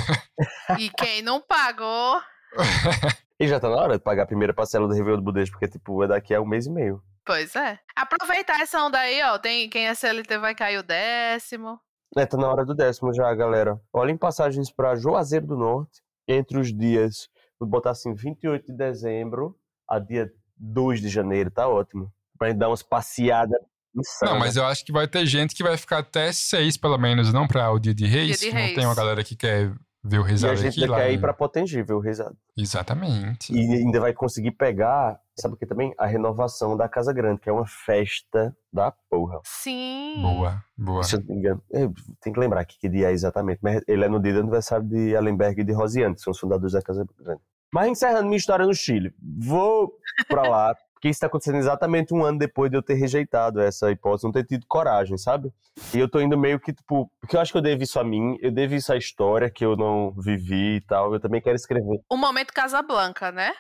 [0.80, 2.22] E quem não pagou,
[3.40, 5.68] E já tá na hora de pagar a primeira parcela do Réveillon do Budejo, porque,
[5.68, 7.02] tipo, é daqui a um mês e meio.
[7.26, 7.80] pois é.
[7.96, 9.38] Aproveitar essa onda aí, ó.
[9.40, 11.80] Tem, quem é CLT vai cair o décimo.
[12.16, 13.82] É, tá na hora do décimo já, galera.
[13.92, 17.28] Olhem passagens pra Juazeiro do Norte entre os dias,
[17.60, 19.58] vou botar assim, 28 de dezembro
[19.90, 22.10] a dia 2 de janeiro, tá ótimo.
[22.38, 23.60] Pra gente dar umas passeadas
[23.96, 24.34] insanas.
[24.34, 27.32] Não, mas eu acho que vai ter gente que vai ficar até seis, pelo menos,
[27.32, 28.28] não pra o dia de reis.
[28.28, 28.76] Dia de que não Reis.
[28.76, 29.72] tem uma galera que quer
[30.06, 30.98] ver o E a risado gente aqui lá.
[30.98, 31.22] quer ir né?
[31.22, 32.36] pra Potengível, risado.
[32.58, 33.54] Exatamente.
[33.54, 35.94] E ainda vai conseguir pegar, sabe o que também?
[35.98, 39.40] A renovação da Casa Grande, que é uma festa da porra.
[39.46, 40.16] Sim.
[40.22, 41.04] Boa, boa.
[41.04, 43.82] Se eu não me engano, eu tenho que lembrar que, que dia é exatamente, mas
[43.88, 46.74] ele é no dia do aniversário de Allenberg e de Rosiane, que são os fundadores
[46.74, 47.42] da Casa Grande.
[47.74, 49.94] Mas encerrando minha história no Chile, vou
[50.28, 53.92] pra lá, porque isso tá acontecendo exatamente um ano depois de eu ter rejeitado essa
[53.92, 55.52] hipótese, não ter tido coragem, sabe?
[55.94, 58.06] E eu tô indo meio que, tipo, porque eu acho que eu devo isso a
[58.06, 61.58] mim, eu devo isso à história que eu não vivi e tal, eu também quero
[61.58, 62.00] escrever.
[62.10, 63.52] O momento Casablanca, né?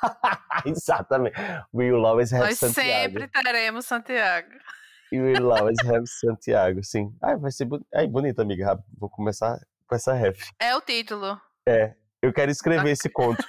[0.64, 1.34] exatamente.
[1.74, 3.18] We will always have Nós Santiago.
[3.18, 4.50] sempre teremos Santiago.
[5.12, 7.12] We will always have Santiago, sim.
[7.20, 7.88] Ai, vai ser bonito.
[7.92, 8.78] Ai, bonito, amiga.
[8.96, 10.50] Vou começar com essa ref.
[10.60, 11.36] É o título.
[11.66, 11.94] É,
[12.26, 13.42] eu quero escrever esse conto.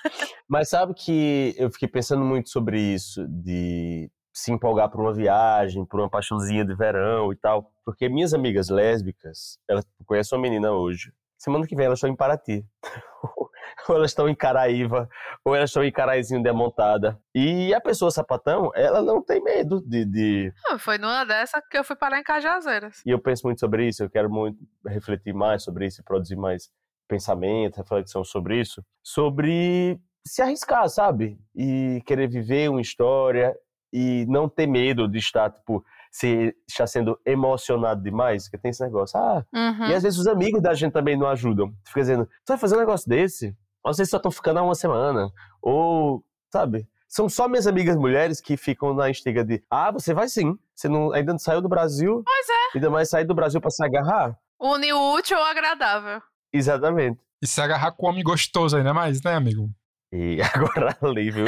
[0.48, 5.86] Mas sabe que eu fiquei pensando muito sobre isso, de se empolgar por uma viagem,
[5.86, 7.72] por uma paixãozinha de verão e tal.
[7.84, 11.12] Porque minhas amigas lésbicas, elas conhecem uma menina hoje.
[11.38, 12.66] Semana que vem elas estão em Paraty.
[13.88, 15.10] ou elas estão em Caraíva,
[15.44, 17.20] ou elas estão em caraizinho demontada.
[17.34, 20.54] E a pessoa sapatão, ela não tem medo de, de...
[20.68, 23.02] Ah, Foi numa dessa que eu fui parar em Cajazeiras.
[23.06, 26.36] E eu penso muito sobre isso, eu quero muito refletir mais sobre isso e produzir
[26.36, 26.70] mais
[27.08, 28.84] pensamento, reflexão sobre isso.
[29.04, 31.40] Sobre se arriscar, sabe?
[31.56, 33.56] E querer viver uma história
[33.94, 38.84] e não ter medo de estar, tipo, se estar sendo emocionado demais, porque tem esse
[38.84, 39.18] negócio.
[39.20, 39.88] Ah, Uhum.
[39.88, 41.74] e às vezes os amigos da gente também não ajudam.
[41.86, 43.56] Fica dizendo, tu vai fazer um negócio desse?
[43.86, 45.32] Às vezes só estão ficando há uma semana.
[45.62, 46.86] Ou, sabe?
[47.08, 50.58] São só minhas amigas mulheres que ficam na instiga de, ah, você vai sim.
[50.76, 52.22] Você não, ainda não saiu do Brasil.
[52.26, 52.78] Pois é.
[52.78, 54.38] Ainda mais sair do Brasil pra se agarrar.
[54.60, 56.22] Une o útil ao agradável.
[56.54, 57.20] Exatamente.
[57.42, 59.70] E se agarrar com homem gostoso ainda mais, né, amigo?
[60.12, 61.48] E agora ali, viu?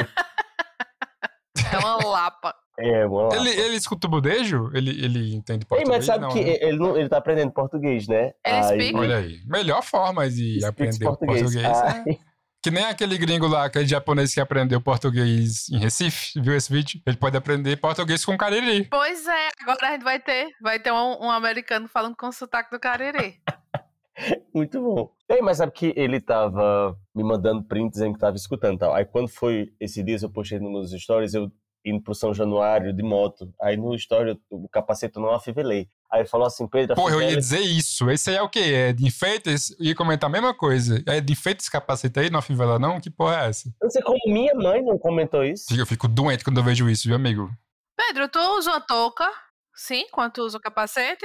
[1.72, 2.54] É uma lapa.
[2.78, 3.40] É, vamos lá.
[3.40, 4.70] Ele, ele escuta o budejo?
[4.74, 5.88] Ele, ele entende Ei, português?
[5.98, 6.56] mas sabe não, que né?
[6.60, 8.32] ele, não, ele tá aprendendo português, né?
[8.44, 9.40] Ele speak- Olha aí.
[9.46, 11.56] Melhor forma de aprender português.
[11.56, 12.18] Ah, é
[12.62, 17.00] Que nem aquele gringo lá, aquele japonês que aprendeu português em Recife, viu esse vídeo?
[17.06, 18.84] Ele pode aprender português com cariri.
[18.84, 22.70] Pois é, agora a gente vai ter, vai ter um, um americano falando com sotaque
[22.70, 23.36] do carerê.
[24.54, 25.10] Muito bom.
[25.28, 28.94] Ei, mas sabe que ele tava me mandando prints dizendo que tava escutando e tal.
[28.94, 31.50] Aí quando foi esse dia, eu postei nos meus stories, eu
[31.84, 33.50] indo pro São Januário de moto.
[33.60, 35.88] Aí no story, o capacete eu não afivelei.
[36.12, 38.10] Aí ele falou assim, Pedro, Porra, eu ia afivela- dizer isso.
[38.10, 38.58] Esse aí é o quê?
[38.60, 39.70] É de enfeites?
[39.78, 41.02] Eu ia comentar a mesma coisa.
[41.06, 43.00] É de enfeites esse capacete aí, não fivela não?
[43.00, 43.68] Que porra é essa?
[43.80, 45.66] Eu não sei como minha mãe não comentou isso.
[45.74, 47.48] Eu fico doente quando eu vejo isso, viu, amigo?
[47.96, 49.26] Pedro, tu usa touca?
[49.74, 51.24] Sim, quando tu usa o capacete?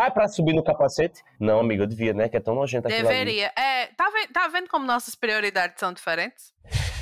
[0.00, 1.22] Ah, pra subir no capacete?
[1.40, 2.28] Não, amigo, eu devia, né?
[2.28, 3.18] Que é tão nojento aquilo ali.
[3.18, 3.52] Deveria.
[3.56, 6.52] É, tá, ve- tá vendo como nossas prioridades são diferentes?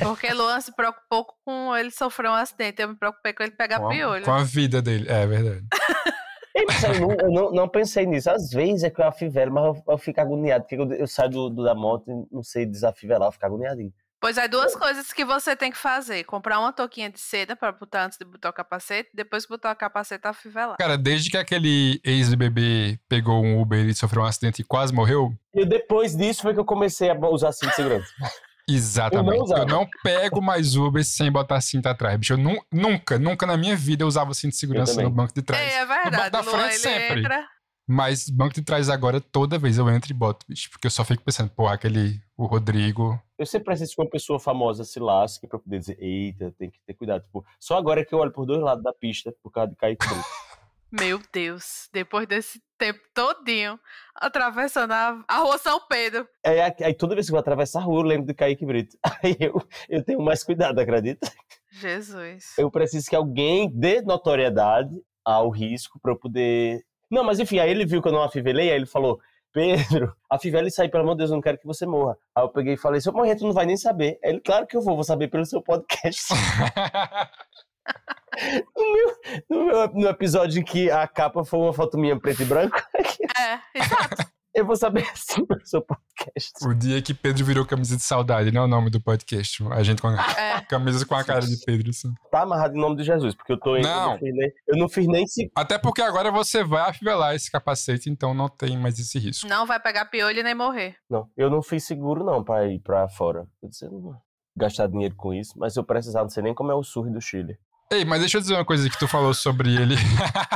[0.02, 2.80] Porque Luan se preocupou com ele sofrer um acidente.
[2.80, 4.24] Eu me preocupei com ele pegar Com a, piolho.
[4.24, 5.06] com a vida dele.
[5.10, 5.64] É verdade.
[6.56, 8.30] Eu, não, eu não, não pensei nisso.
[8.30, 10.64] Às vezes é que eu afivelo, mas eu, eu fico agoniado.
[10.64, 13.92] Porque eu, eu saio do, do- da moto e não sei desafivelar, eu fico agoniadinho.
[14.26, 16.24] Pois é, duas coisas que você tem que fazer.
[16.24, 19.08] Comprar uma touquinha de seda pra botar antes de botar o capacete.
[19.14, 20.76] Depois que botar o capacete, afivelar.
[20.78, 25.32] Cara, desde que aquele ex-BBB pegou um Uber e sofreu um acidente e quase morreu,
[25.54, 28.08] E depois disso foi que eu comecei a usar cinto de segurança.
[28.68, 29.38] Exatamente.
[29.38, 32.32] Eu não Eu não, pego mais Uber sem botar cinto atrás, bicho.
[32.32, 35.42] Eu nu- nunca, nunca na minha vida eu usava cinto de segurança no banco de
[35.42, 35.62] trás.
[35.72, 36.30] É, é No banco verdade.
[36.30, 37.20] da frente ele sempre.
[37.20, 37.46] entra.
[37.88, 40.68] Mas banco de trás agora, toda vez eu entro e boto, bicho.
[40.70, 43.20] Porque eu só fico pensando, pô, aquele, o Rodrigo.
[43.38, 46.78] Eu sempre preciso que uma pessoa famosa se lasque pra poder dizer, eita, tem que
[46.86, 47.22] ter cuidado.
[47.22, 49.76] Tipo, só agora é que eu olho por dois lados da pista por causa de
[49.76, 50.24] Kaique Brito.
[50.92, 53.78] Meu Deus, depois desse tempo todinho
[54.14, 56.28] atravessando a, a rua São Pedro.
[56.44, 58.96] aí, aí toda vez que eu vou atravessar a rua, eu lembro de Kaique Brito.
[59.22, 61.30] Aí eu, eu tenho mais cuidado, acredita?
[61.70, 62.54] Jesus.
[62.56, 64.94] Eu preciso que alguém dê notoriedade
[65.24, 66.84] ao risco pra eu poder.
[67.10, 69.20] Não, mas enfim, aí ele viu que eu não afivelei, aí ele falou:
[69.56, 72.18] Pedro, afivela isso aí, pelo amor de Deus, eu não quero que você morra.
[72.34, 74.18] Aí eu peguei e falei: se eu morrer, tu não vai nem saber.
[74.22, 76.26] Aí ele, claro que eu vou, vou saber pelo seu podcast.
[78.76, 79.16] no, meu,
[79.48, 82.76] no, meu, no episódio em que a capa foi uma foto minha preto e branco,
[83.38, 84.35] É, exato.
[84.56, 86.52] Eu vou saber assim pelo seu podcast.
[86.66, 89.62] o dia que Pedro virou camisa de saudade, não é o nome do podcast.
[89.70, 90.60] A gente com a É.
[90.68, 91.90] camisa com a cara de Pedro.
[91.90, 92.12] assim.
[92.30, 93.82] Tá amarrado em nome de Jesus, porque eu tô em.
[93.82, 94.10] Não.
[94.12, 95.50] não fiz nem, eu não fiz nem se.
[95.54, 99.46] Até porque agora você vai afivelar esse capacete, então não tem mais esse risco.
[99.48, 100.96] Não vai pegar piolho nem morrer.
[101.08, 103.46] Não, eu não fiz seguro não pra ir pra fora.
[103.62, 104.14] Eu disse, eu não vou
[104.56, 107.20] gastar dinheiro com isso, mas eu precisava, não sei nem como é o surre do
[107.20, 107.58] Chile.
[107.92, 109.94] Ei, mas deixa eu dizer uma coisa que tu falou sobre ele.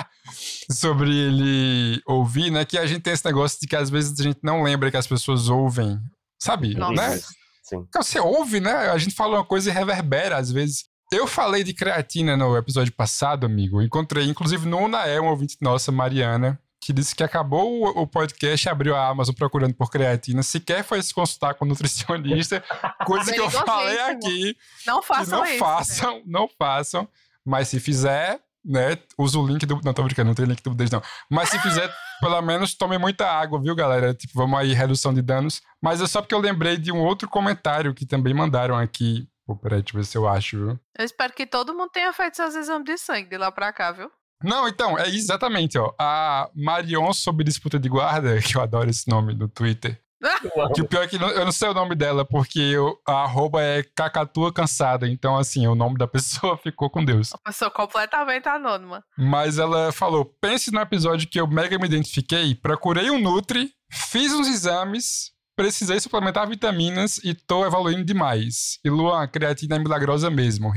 [0.70, 2.64] sobre ele ouvir, né?
[2.64, 4.96] Que a gente tem esse negócio de que às vezes a gente não lembra que
[4.96, 5.98] as pessoas ouvem.
[6.42, 6.74] Sabe?
[6.74, 6.92] Nossa.
[6.94, 7.20] Né?
[7.62, 7.84] Sim.
[7.88, 8.72] Então, Você ouve, né?
[8.90, 10.84] A gente fala uma coisa e reverbera às vezes.
[11.12, 13.82] Eu falei de creatina no episódio passado, amigo.
[13.82, 18.96] Encontrei, inclusive, no Unaé, uma ouvinte nossa, Mariana, que disse que acabou o, podcast, abriu
[18.96, 22.64] a Amazon procurando por creatina, sequer foi se consultar com o nutricionista,
[23.04, 24.18] coisa que eu falei Perigosíssimo.
[24.26, 24.56] aqui.
[24.86, 25.58] Não façam não isso.
[25.58, 27.08] façam, não façam.
[27.44, 29.80] Mas se fizer, né, usa o link do.
[29.84, 31.02] Não, tô brincando, não tem link do Budez, não.
[31.28, 34.14] Mas se fizer, pelo menos tome muita água, viu, galera?
[34.14, 35.62] Tipo, vamos aí, redução de danos.
[35.82, 39.28] Mas é só porque eu lembrei de um outro comentário que também mandaram aqui.
[39.46, 40.80] Pô, peraí, deixa eu ver se eu acho, viu?
[40.98, 43.90] Eu espero que todo mundo tenha feito seus exames de sangue de lá pra cá,
[43.92, 44.10] viu?
[44.42, 45.92] Não, então, é exatamente, ó.
[45.98, 50.00] A Marion sobre disputa de guarda, que eu adoro esse nome no Twitter.
[50.74, 53.62] Que o pior é que eu não sei o nome dela, porque eu- a arroba
[53.62, 55.08] é cacatua cansada.
[55.08, 57.30] Então, assim, o nome da pessoa ficou com Deus.
[57.32, 59.02] Uma pessoa completamente anônima.
[59.16, 64.32] Mas ela falou: pense no episódio que eu mega me identifiquei, procurei um Nutri, fiz
[64.34, 68.78] uns exames, precisei suplementar vitaminas e tô evoluindo demais.
[68.84, 70.70] E Luan, a creatina é milagrosa mesmo.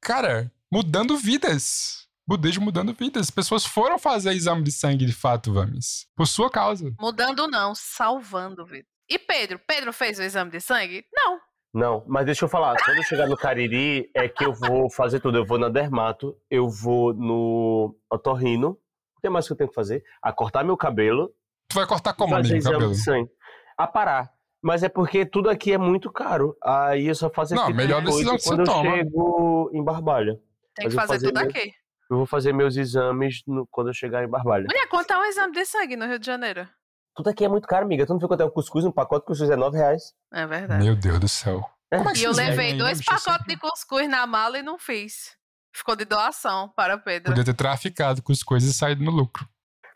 [0.00, 2.03] Cara, mudando vidas.
[2.26, 3.30] Budejo mudando vidas.
[3.30, 6.06] Pessoas foram fazer exame de sangue de fato, Vames.
[6.16, 6.90] Por sua causa.
[6.98, 8.86] Mudando não, salvando vida.
[9.08, 9.60] E Pedro?
[9.66, 11.04] Pedro fez o exame de sangue?
[11.14, 11.38] Não.
[11.74, 12.76] Não, mas deixa eu falar.
[12.84, 15.36] Quando eu chegar no Cariri, é que eu vou fazer tudo.
[15.38, 18.78] Eu vou na Dermato, eu vou no Otorrino.
[19.18, 20.02] O que mais que eu tenho que fazer?
[20.22, 21.30] A cortar meu cabelo.
[21.68, 22.92] Tu vai cortar como, fazer amigo, exame cabelo?
[22.92, 23.30] de sangue.
[23.76, 24.30] A parar.
[24.62, 26.56] Mas é porque tudo aqui é muito caro.
[26.62, 28.90] Aí eu só faço Não, tipo melhor decisão que você quando eu toma.
[28.96, 30.40] chego em Barbalha.
[30.74, 31.72] Tem que vou fazer tudo meu- aqui.
[32.10, 34.66] Eu vou fazer meus exames no- quando eu chegar em Barbalha.
[34.68, 36.68] Mulher, quanto é um exame de sangue no Rio de Janeiro?
[37.16, 38.04] Tudo aqui é muito caro, amiga.
[38.06, 38.84] Tu não viu quanto é um cuscuz?
[38.84, 40.12] Um pacote de cuscuz é 9 reais.
[40.32, 40.84] É verdade.
[40.84, 41.64] Meu Deus do céu.
[41.90, 43.24] É que E eu levei ganham, dois hein, bicho?
[43.24, 45.36] pacotes de cuscuz na mala e não fiz.
[45.74, 47.30] Ficou de doação para Pedro.
[47.32, 49.48] Podia ter traficado coisas e saído no lucro.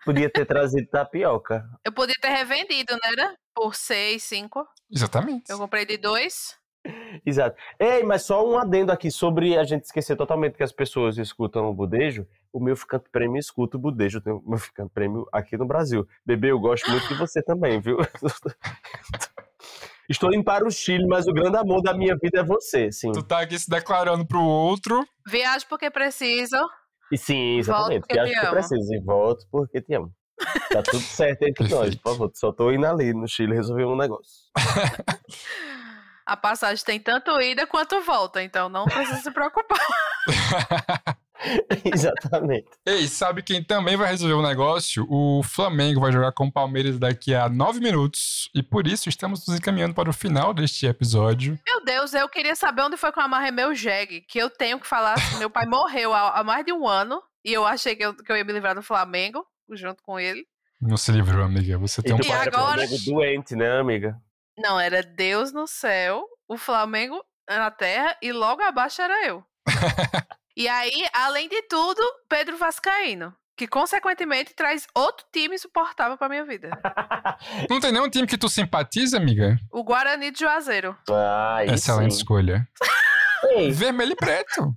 [0.04, 1.64] Podia ter trazido tapioca.
[1.84, 3.00] Eu podia ter revendido, né?
[3.12, 3.36] era?
[3.54, 4.66] Por seis, cinco.
[4.90, 5.50] Exatamente.
[5.50, 6.56] Eu comprei de dois.
[7.24, 7.57] Exato.
[7.79, 11.68] Ei, mas só um adendo aqui sobre a gente esquecer totalmente que as pessoas escutam
[11.68, 12.27] o budejo.
[12.53, 14.18] O meu ficante prêmio escuta o budejo.
[14.18, 16.07] Eu tenho o meu ficante prêmio aqui no Brasil.
[16.24, 17.98] Bebê, eu gosto muito de você também, viu?
[20.09, 23.12] Estou indo para o Chile, mas o grande amor da minha vida é você, sim.
[23.12, 25.05] Tu tá aqui se declarando pro outro.
[25.27, 26.57] Viajo porque preciso.
[27.12, 28.01] E sim, exatamente.
[28.01, 28.55] Volto porque Que acho te que amo.
[28.55, 28.94] preciso.
[28.94, 30.12] E volto porque te amo.
[30.70, 32.31] Tá tudo certo entre nós, por favor.
[32.35, 34.33] Só tô indo ali no Chile resolver um negócio.
[36.28, 39.78] A passagem tem tanto ida quanto volta, então não precisa se preocupar.
[41.84, 42.66] Exatamente.
[42.84, 45.06] Ei, sabe quem também vai resolver o negócio?
[45.08, 48.50] O Flamengo vai jogar com o Palmeiras daqui a nove minutos.
[48.54, 51.58] E por isso estamos nos encaminhando para o final deste episódio.
[51.66, 54.20] Meu Deus, eu queria saber onde foi que eu amarrei meu jegue.
[54.22, 55.14] Que eu tenho que falar.
[55.14, 57.22] assim, Meu pai morreu há, há mais de um ano.
[57.44, 60.44] E eu achei que eu, que eu ia me livrar do Flamengo, junto com ele.
[60.80, 61.78] Não se livrou, amiga.
[61.78, 64.16] Você tem um E E era agora- doente, né, amiga?
[64.58, 69.44] Não, era Deus no céu, o Flamengo na terra e logo abaixo era eu.
[70.56, 76.44] e aí, além de tudo, Pedro Vascaíno, que consequentemente traz outro time insuportável pra minha
[76.44, 76.70] vida.
[77.70, 79.56] Não tem nenhum time que tu simpatiza, amiga?
[79.70, 80.96] O Guarani de Juazeiro.
[81.08, 82.18] Ah, Excelente sim.
[82.18, 82.66] escolha.
[83.54, 84.74] Ei, Vermelho e preto.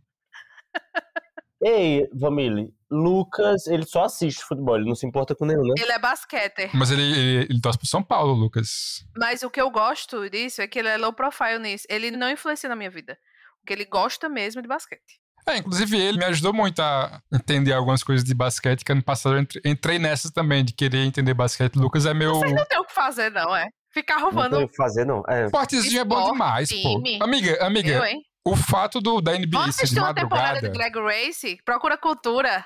[1.63, 5.75] ei, Vamile, Lucas, ele só assiste futebol, ele não se importa com nenhum, né?
[5.77, 6.69] Ele é basqueter.
[6.73, 9.05] Mas ele, ele, ele torce pro São Paulo, Lucas.
[9.17, 11.85] Mas o que eu gosto disso é que ele é low profile nisso.
[11.89, 13.17] Ele não influencia na minha vida.
[13.61, 15.21] Porque ele gosta mesmo de basquete.
[15.47, 19.35] É, inclusive ele me ajudou muito a entender algumas coisas de basquete, que ano passado
[19.35, 21.75] eu entre- entrei nessas também, de querer entender basquete.
[21.75, 22.35] Lucas é meu...
[22.35, 23.69] Vocês não tem o que fazer, não, é?
[23.91, 25.23] Ficar Não tem roubando o que fazer, não.
[25.27, 25.45] É.
[25.45, 27.17] Esportezinho é bom demais, time.
[27.17, 27.23] pô.
[27.23, 28.21] Amiga, amiga, eu, hein?
[28.45, 30.69] o fato do, da NBA Vamos ser de assistir uma temporada madrugada...
[30.69, 31.57] de Drag Race?
[31.65, 32.65] Procura cultura.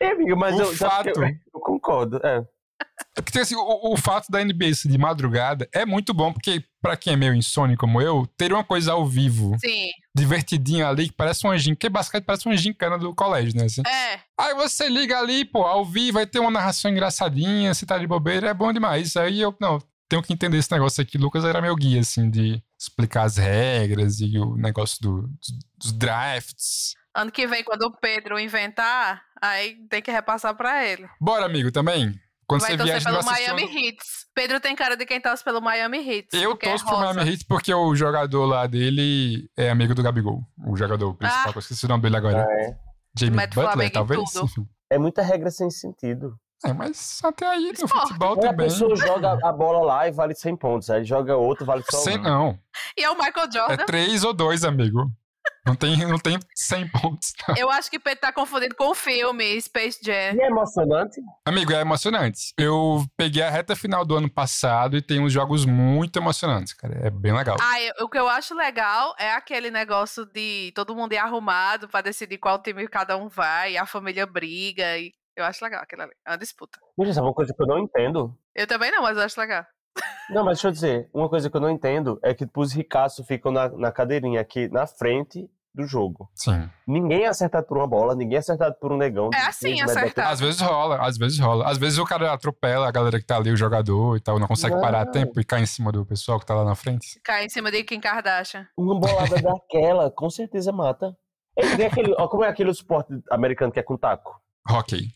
[0.00, 1.08] É, amiga, mas O eu, que eu, fato-
[1.54, 2.20] eu concordo.
[2.24, 2.44] É.
[3.16, 6.62] É porque assim, o, o fato da NBA ser de madrugada é muito bom, porque
[6.82, 9.88] pra quem é meio insônia como eu, ter uma coisa ao vivo, Sim.
[10.14, 13.64] divertidinha ali, que parece uma gincana, porque basquete parece uma gincana do colégio, né?
[13.64, 13.80] assim.
[13.86, 14.20] É.
[14.38, 18.06] Aí você liga ali, pô, ao vivo, vai ter uma narração engraçadinha, você tá de
[18.06, 19.16] bobeira, é bom demais.
[19.16, 21.16] Aí eu, não, tenho que entender esse negócio aqui.
[21.16, 25.92] Lucas era meu guia, assim, de explicar as regras e o negócio do- dos, dos
[25.92, 26.92] drafts.
[27.16, 31.08] Ano que vem, quando o Pedro inventar, aí tem que repassar pra ele.
[31.20, 32.14] Bora, amigo, também?
[32.46, 33.24] Quando Vai você torcer viaja, pelo.
[33.24, 34.26] Miami Heats.
[34.34, 36.34] Pedro tem cara de quem torce pelo Miami Heats.
[36.40, 37.14] Eu é torço pro rosa.
[37.14, 40.42] Miami Heat porque o jogador lá dele é amigo do Gabigol.
[40.64, 41.52] O jogador principal, Ah.
[41.52, 42.46] que eu esqueci o nome dele agora.
[42.48, 42.76] É.
[43.18, 44.20] Jamie Mete Butler, talvez?
[44.90, 46.36] É muita regra sem sentido.
[46.64, 48.08] É, mas até aí no Esporte.
[48.08, 48.66] futebol Aí a também.
[48.68, 50.88] pessoa joga a bola lá e vale 100 pontos.
[50.90, 52.22] Aí joga outro, vale só Sem, um.
[52.22, 52.58] não.
[52.96, 53.86] E é o Michael É Jordan.
[53.86, 55.10] três ou dois, amigo.
[55.66, 57.32] Não tem, não tem 100 pontos.
[57.48, 57.56] não.
[57.56, 60.34] Eu acho que Pedro tá confundindo com o filme Space Jam.
[60.36, 61.20] E é emocionante.
[61.44, 62.52] Amigo, é emocionante.
[62.56, 66.98] Eu peguei a reta final do ano passado e tem uns jogos muito emocionantes, cara.
[67.06, 67.56] É bem legal.
[67.60, 71.88] Ah, eu- o que eu acho legal é aquele negócio de todo mundo ir arrumado
[71.88, 74.96] pra decidir qual time cada um vai, e a família briga.
[74.98, 76.12] E eu acho legal aquilo ali.
[76.24, 76.78] É uma disputa.
[76.96, 78.32] Mas sabe uma coisa que eu não entendo?
[78.54, 79.66] Eu também não, mas eu acho legal.
[80.28, 82.72] Não, mas deixa eu dizer, uma coisa que eu não entendo é que tipo, os
[82.72, 86.30] ricaços ficam na, na cadeirinha aqui na frente do jogo.
[86.34, 86.68] Sim.
[86.88, 89.28] Ninguém é acertado por uma bola, ninguém é acertado por um negão.
[89.34, 90.28] É assim, acertar.
[90.30, 91.68] Às vezes rola, às vezes rola.
[91.70, 94.48] Às vezes o cara atropela a galera que tá ali, o jogador e tal, não
[94.48, 95.12] consegue parar a Não.
[95.12, 97.20] tempo e cai em cima do pessoal que tá lá na frente.
[97.22, 98.66] Cai em cima de Kim Kardashian.
[98.76, 101.14] Uma bolada daquela, com certeza mata.
[101.58, 104.34] É, tem aquele, ó, como é aquele esporte americano que é com taco?
[104.68, 105.10] Hockey.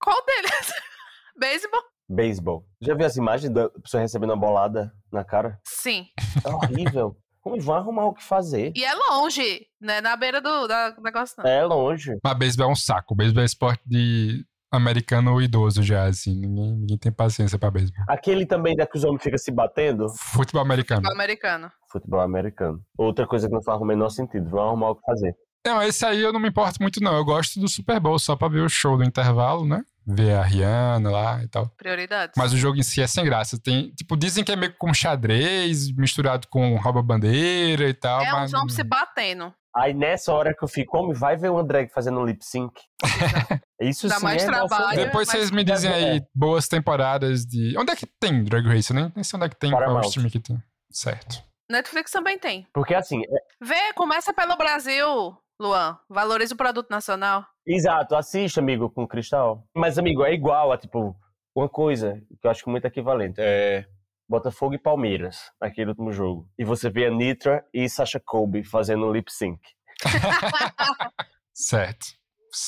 [0.00, 0.72] Qual deles?
[1.38, 1.80] Beisebol?
[2.08, 2.64] Beisebol.
[2.80, 5.58] Já viu as imagens da pessoa recebendo uma bolada na cara?
[5.64, 6.06] Sim.
[6.44, 7.16] É horrível.
[7.44, 8.72] Como vão arrumar o que fazer?
[8.74, 10.00] E é longe, né?
[10.00, 11.44] Na beira do, da- do negócio, não.
[11.50, 12.16] É longe.
[12.24, 13.14] Mas beisebol é um saco.
[13.14, 16.34] Beisebol é esporte de americano idoso já, assim.
[16.34, 18.02] Ninguém, ninguém tem paciência pra beisebol.
[18.08, 20.06] Aquele também da que os homens ficam se batendo?
[20.18, 21.06] Futebol americano.
[21.06, 21.70] O americano.
[21.92, 22.80] Futebol americano.
[22.96, 24.48] Outra coisa que não faz o menor sentido.
[24.48, 25.34] Vão arrumar o que fazer.
[25.66, 27.14] Não, esse aí eu não me importo muito, não.
[27.16, 29.82] Eu gosto do Super Bowl só pra ver o show do intervalo, né?
[30.06, 31.68] Ver a Rihanna lá e tal.
[31.76, 32.34] Prioridades.
[32.36, 33.58] Mas o jogo em si é sem graça.
[33.60, 38.22] Tem, tipo, dizem que é meio como xadrez, misturado com rouba-bandeira e tal.
[38.22, 38.52] É mas...
[38.52, 39.52] uns homens se batendo.
[39.76, 42.72] Aí nessa hora que eu fico, homem, vai ver o André fazendo um lip sync.
[43.80, 44.96] Isso Dá sim mais é nossa- trabalho.
[44.96, 47.76] Depois mas vocês me dizem aí boas temporadas de.
[47.76, 48.90] Onde é que tem Drag Race?
[48.92, 50.08] Eu nem, nem sei onde é que tem, qual é o Paramount.
[50.08, 50.62] stream que tem.
[50.90, 51.42] Certo.
[51.68, 52.66] Netflix também tem.
[52.72, 55.98] Porque assim, é- Vê, começa pelo Brasil, Luan.
[56.08, 57.46] Valoriza o produto nacional.
[57.66, 59.66] exato, assiste, amigo, com Cristal.
[59.74, 61.16] Mas, amigo, é igual a, tipo,
[61.54, 63.36] uma coisa que eu acho muito equivalente.
[63.38, 63.86] É
[64.28, 66.48] Botafogo e Palmeiras, naquele último jogo.
[66.58, 69.60] E você vê a Nitra e Sasha Colby fazendo um lip sync.
[71.52, 72.06] Certo.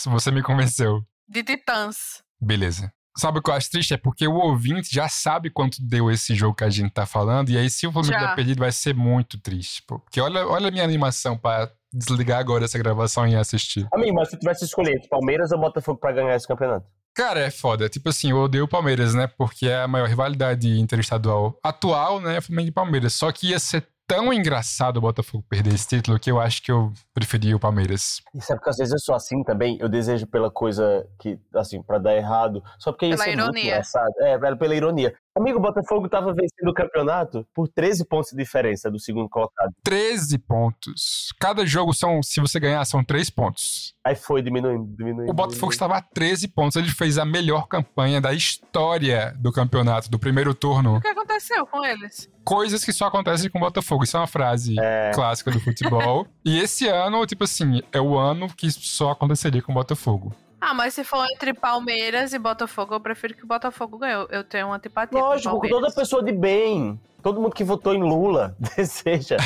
[0.06, 1.02] Você me convenceu.
[1.28, 2.22] De Titãs.
[2.40, 2.92] Beleza.
[3.18, 3.94] Sabe o que eu acho triste?
[3.94, 7.48] É porque o ouvinte já sabe quanto deu esse jogo que a gente tá falando,
[7.48, 8.26] e aí se o Flamengo Já.
[8.26, 9.82] der perdido vai ser muito triste.
[9.86, 9.98] Pô.
[10.00, 13.86] Porque olha, olha a minha animação pra desligar agora essa gravação e assistir.
[13.92, 16.86] Amigo, mas se tu tivesse escolhido Palmeiras ou Botafogo pra ganhar esse campeonato?
[17.14, 17.88] Cara, é foda.
[17.88, 19.26] Tipo assim, eu odeio o Palmeiras, né?
[19.26, 22.36] Porque é a maior rivalidade interestadual atual, né?
[22.36, 23.14] É Flamengo e Palmeiras.
[23.14, 26.70] Só que ia ser tão engraçado o Botafogo perder esse título que eu acho que
[26.70, 28.20] eu preferia o Palmeiras.
[28.34, 31.82] E sabe que às vezes eu sou assim também, eu desejo pela coisa que, assim,
[31.82, 34.12] pra dar errado, só porque isso é muito engraçado.
[34.20, 35.14] É, pela ironia.
[35.36, 39.70] Amigo, o Botafogo tava vencendo o campeonato por 13 pontos de diferença do segundo colocado.
[39.84, 41.28] 13 pontos.
[41.38, 43.94] Cada jogo são, se você ganhar, são 3 pontos.
[44.02, 45.30] Aí foi diminuindo, diminuindo.
[45.30, 46.76] O Botafogo estava a 13 pontos.
[46.76, 50.96] Ele fez a melhor campanha da história do campeonato, do primeiro turno.
[50.96, 52.30] O que aconteceu com eles?
[52.42, 54.04] Coisas que só acontecem com o Botafogo.
[54.04, 54.74] Isso é uma frase
[55.12, 56.26] clássica do futebol.
[56.46, 60.34] e esse ano, tipo assim, é o ano que só aconteceria com o Botafogo.
[60.60, 64.26] Ah, mas se for entre Palmeiras e Botafogo, eu prefiro que o Botafogo ganhe.
[64.30, 68.56] Eu- tenho uma antipatia Lógico, toda pessoa de bem, todo mundo que votou em Lula
[68.76, 69.36] deseja.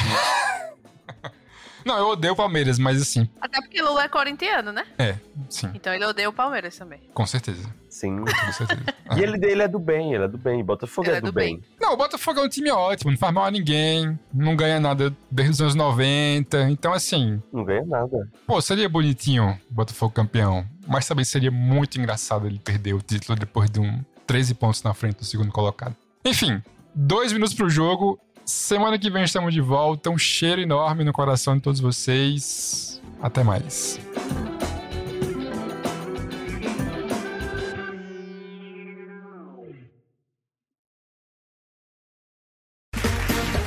[1.83, 4.85] Não, eu odeio o Palmeiras, mas assim, Até porque Lula é corintiano, né?
[4.99, 5.17] é,
[5.49, 7.01] sim, Então ele odeia o Palmeiras também.
[7.15, 7.75] com certeza.
[7.89, 8.19] Sim.
[8.23, 8.85] Com certeza.
[9.17, 10.63] E ele, ele é do bem, ele é do bem.
[10.63, 11.61] Botafogo Ele é, é do, do bem.
[11.81, 15.13] Não, o Botafogo é um time ótimo, não faz mal a ninguém, não ganha nada
[15.29, 16.71] desde os anos 90.
[16.71, 18.29] Então, assim, Não ganha nada.
[18.47, 23.39] pô, seria bonitinho o Botafogo campeão, mas também seria muito engraçado ele perder o título
[23.39, 25.95] depois de um 13 pontos na frente do segundo colocado.
[26.25, 26.61] Enfim,
[26.93, 28.19] dois minutos pro jogo.
[28.45, 30.11] Semana que vem estamos de volta.
[30.11, 33.01] Um cheiro enorme no coração de todos vocês.
[33.23, 34.01] Até mais.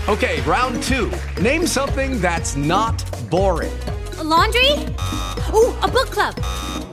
[0.09, 1.09] Okay, round two.
[1.41, 3.71] Name something that's not boring.
[4.21, 4.73] laundry?
[5.53, 6.92] Ooh, a book club.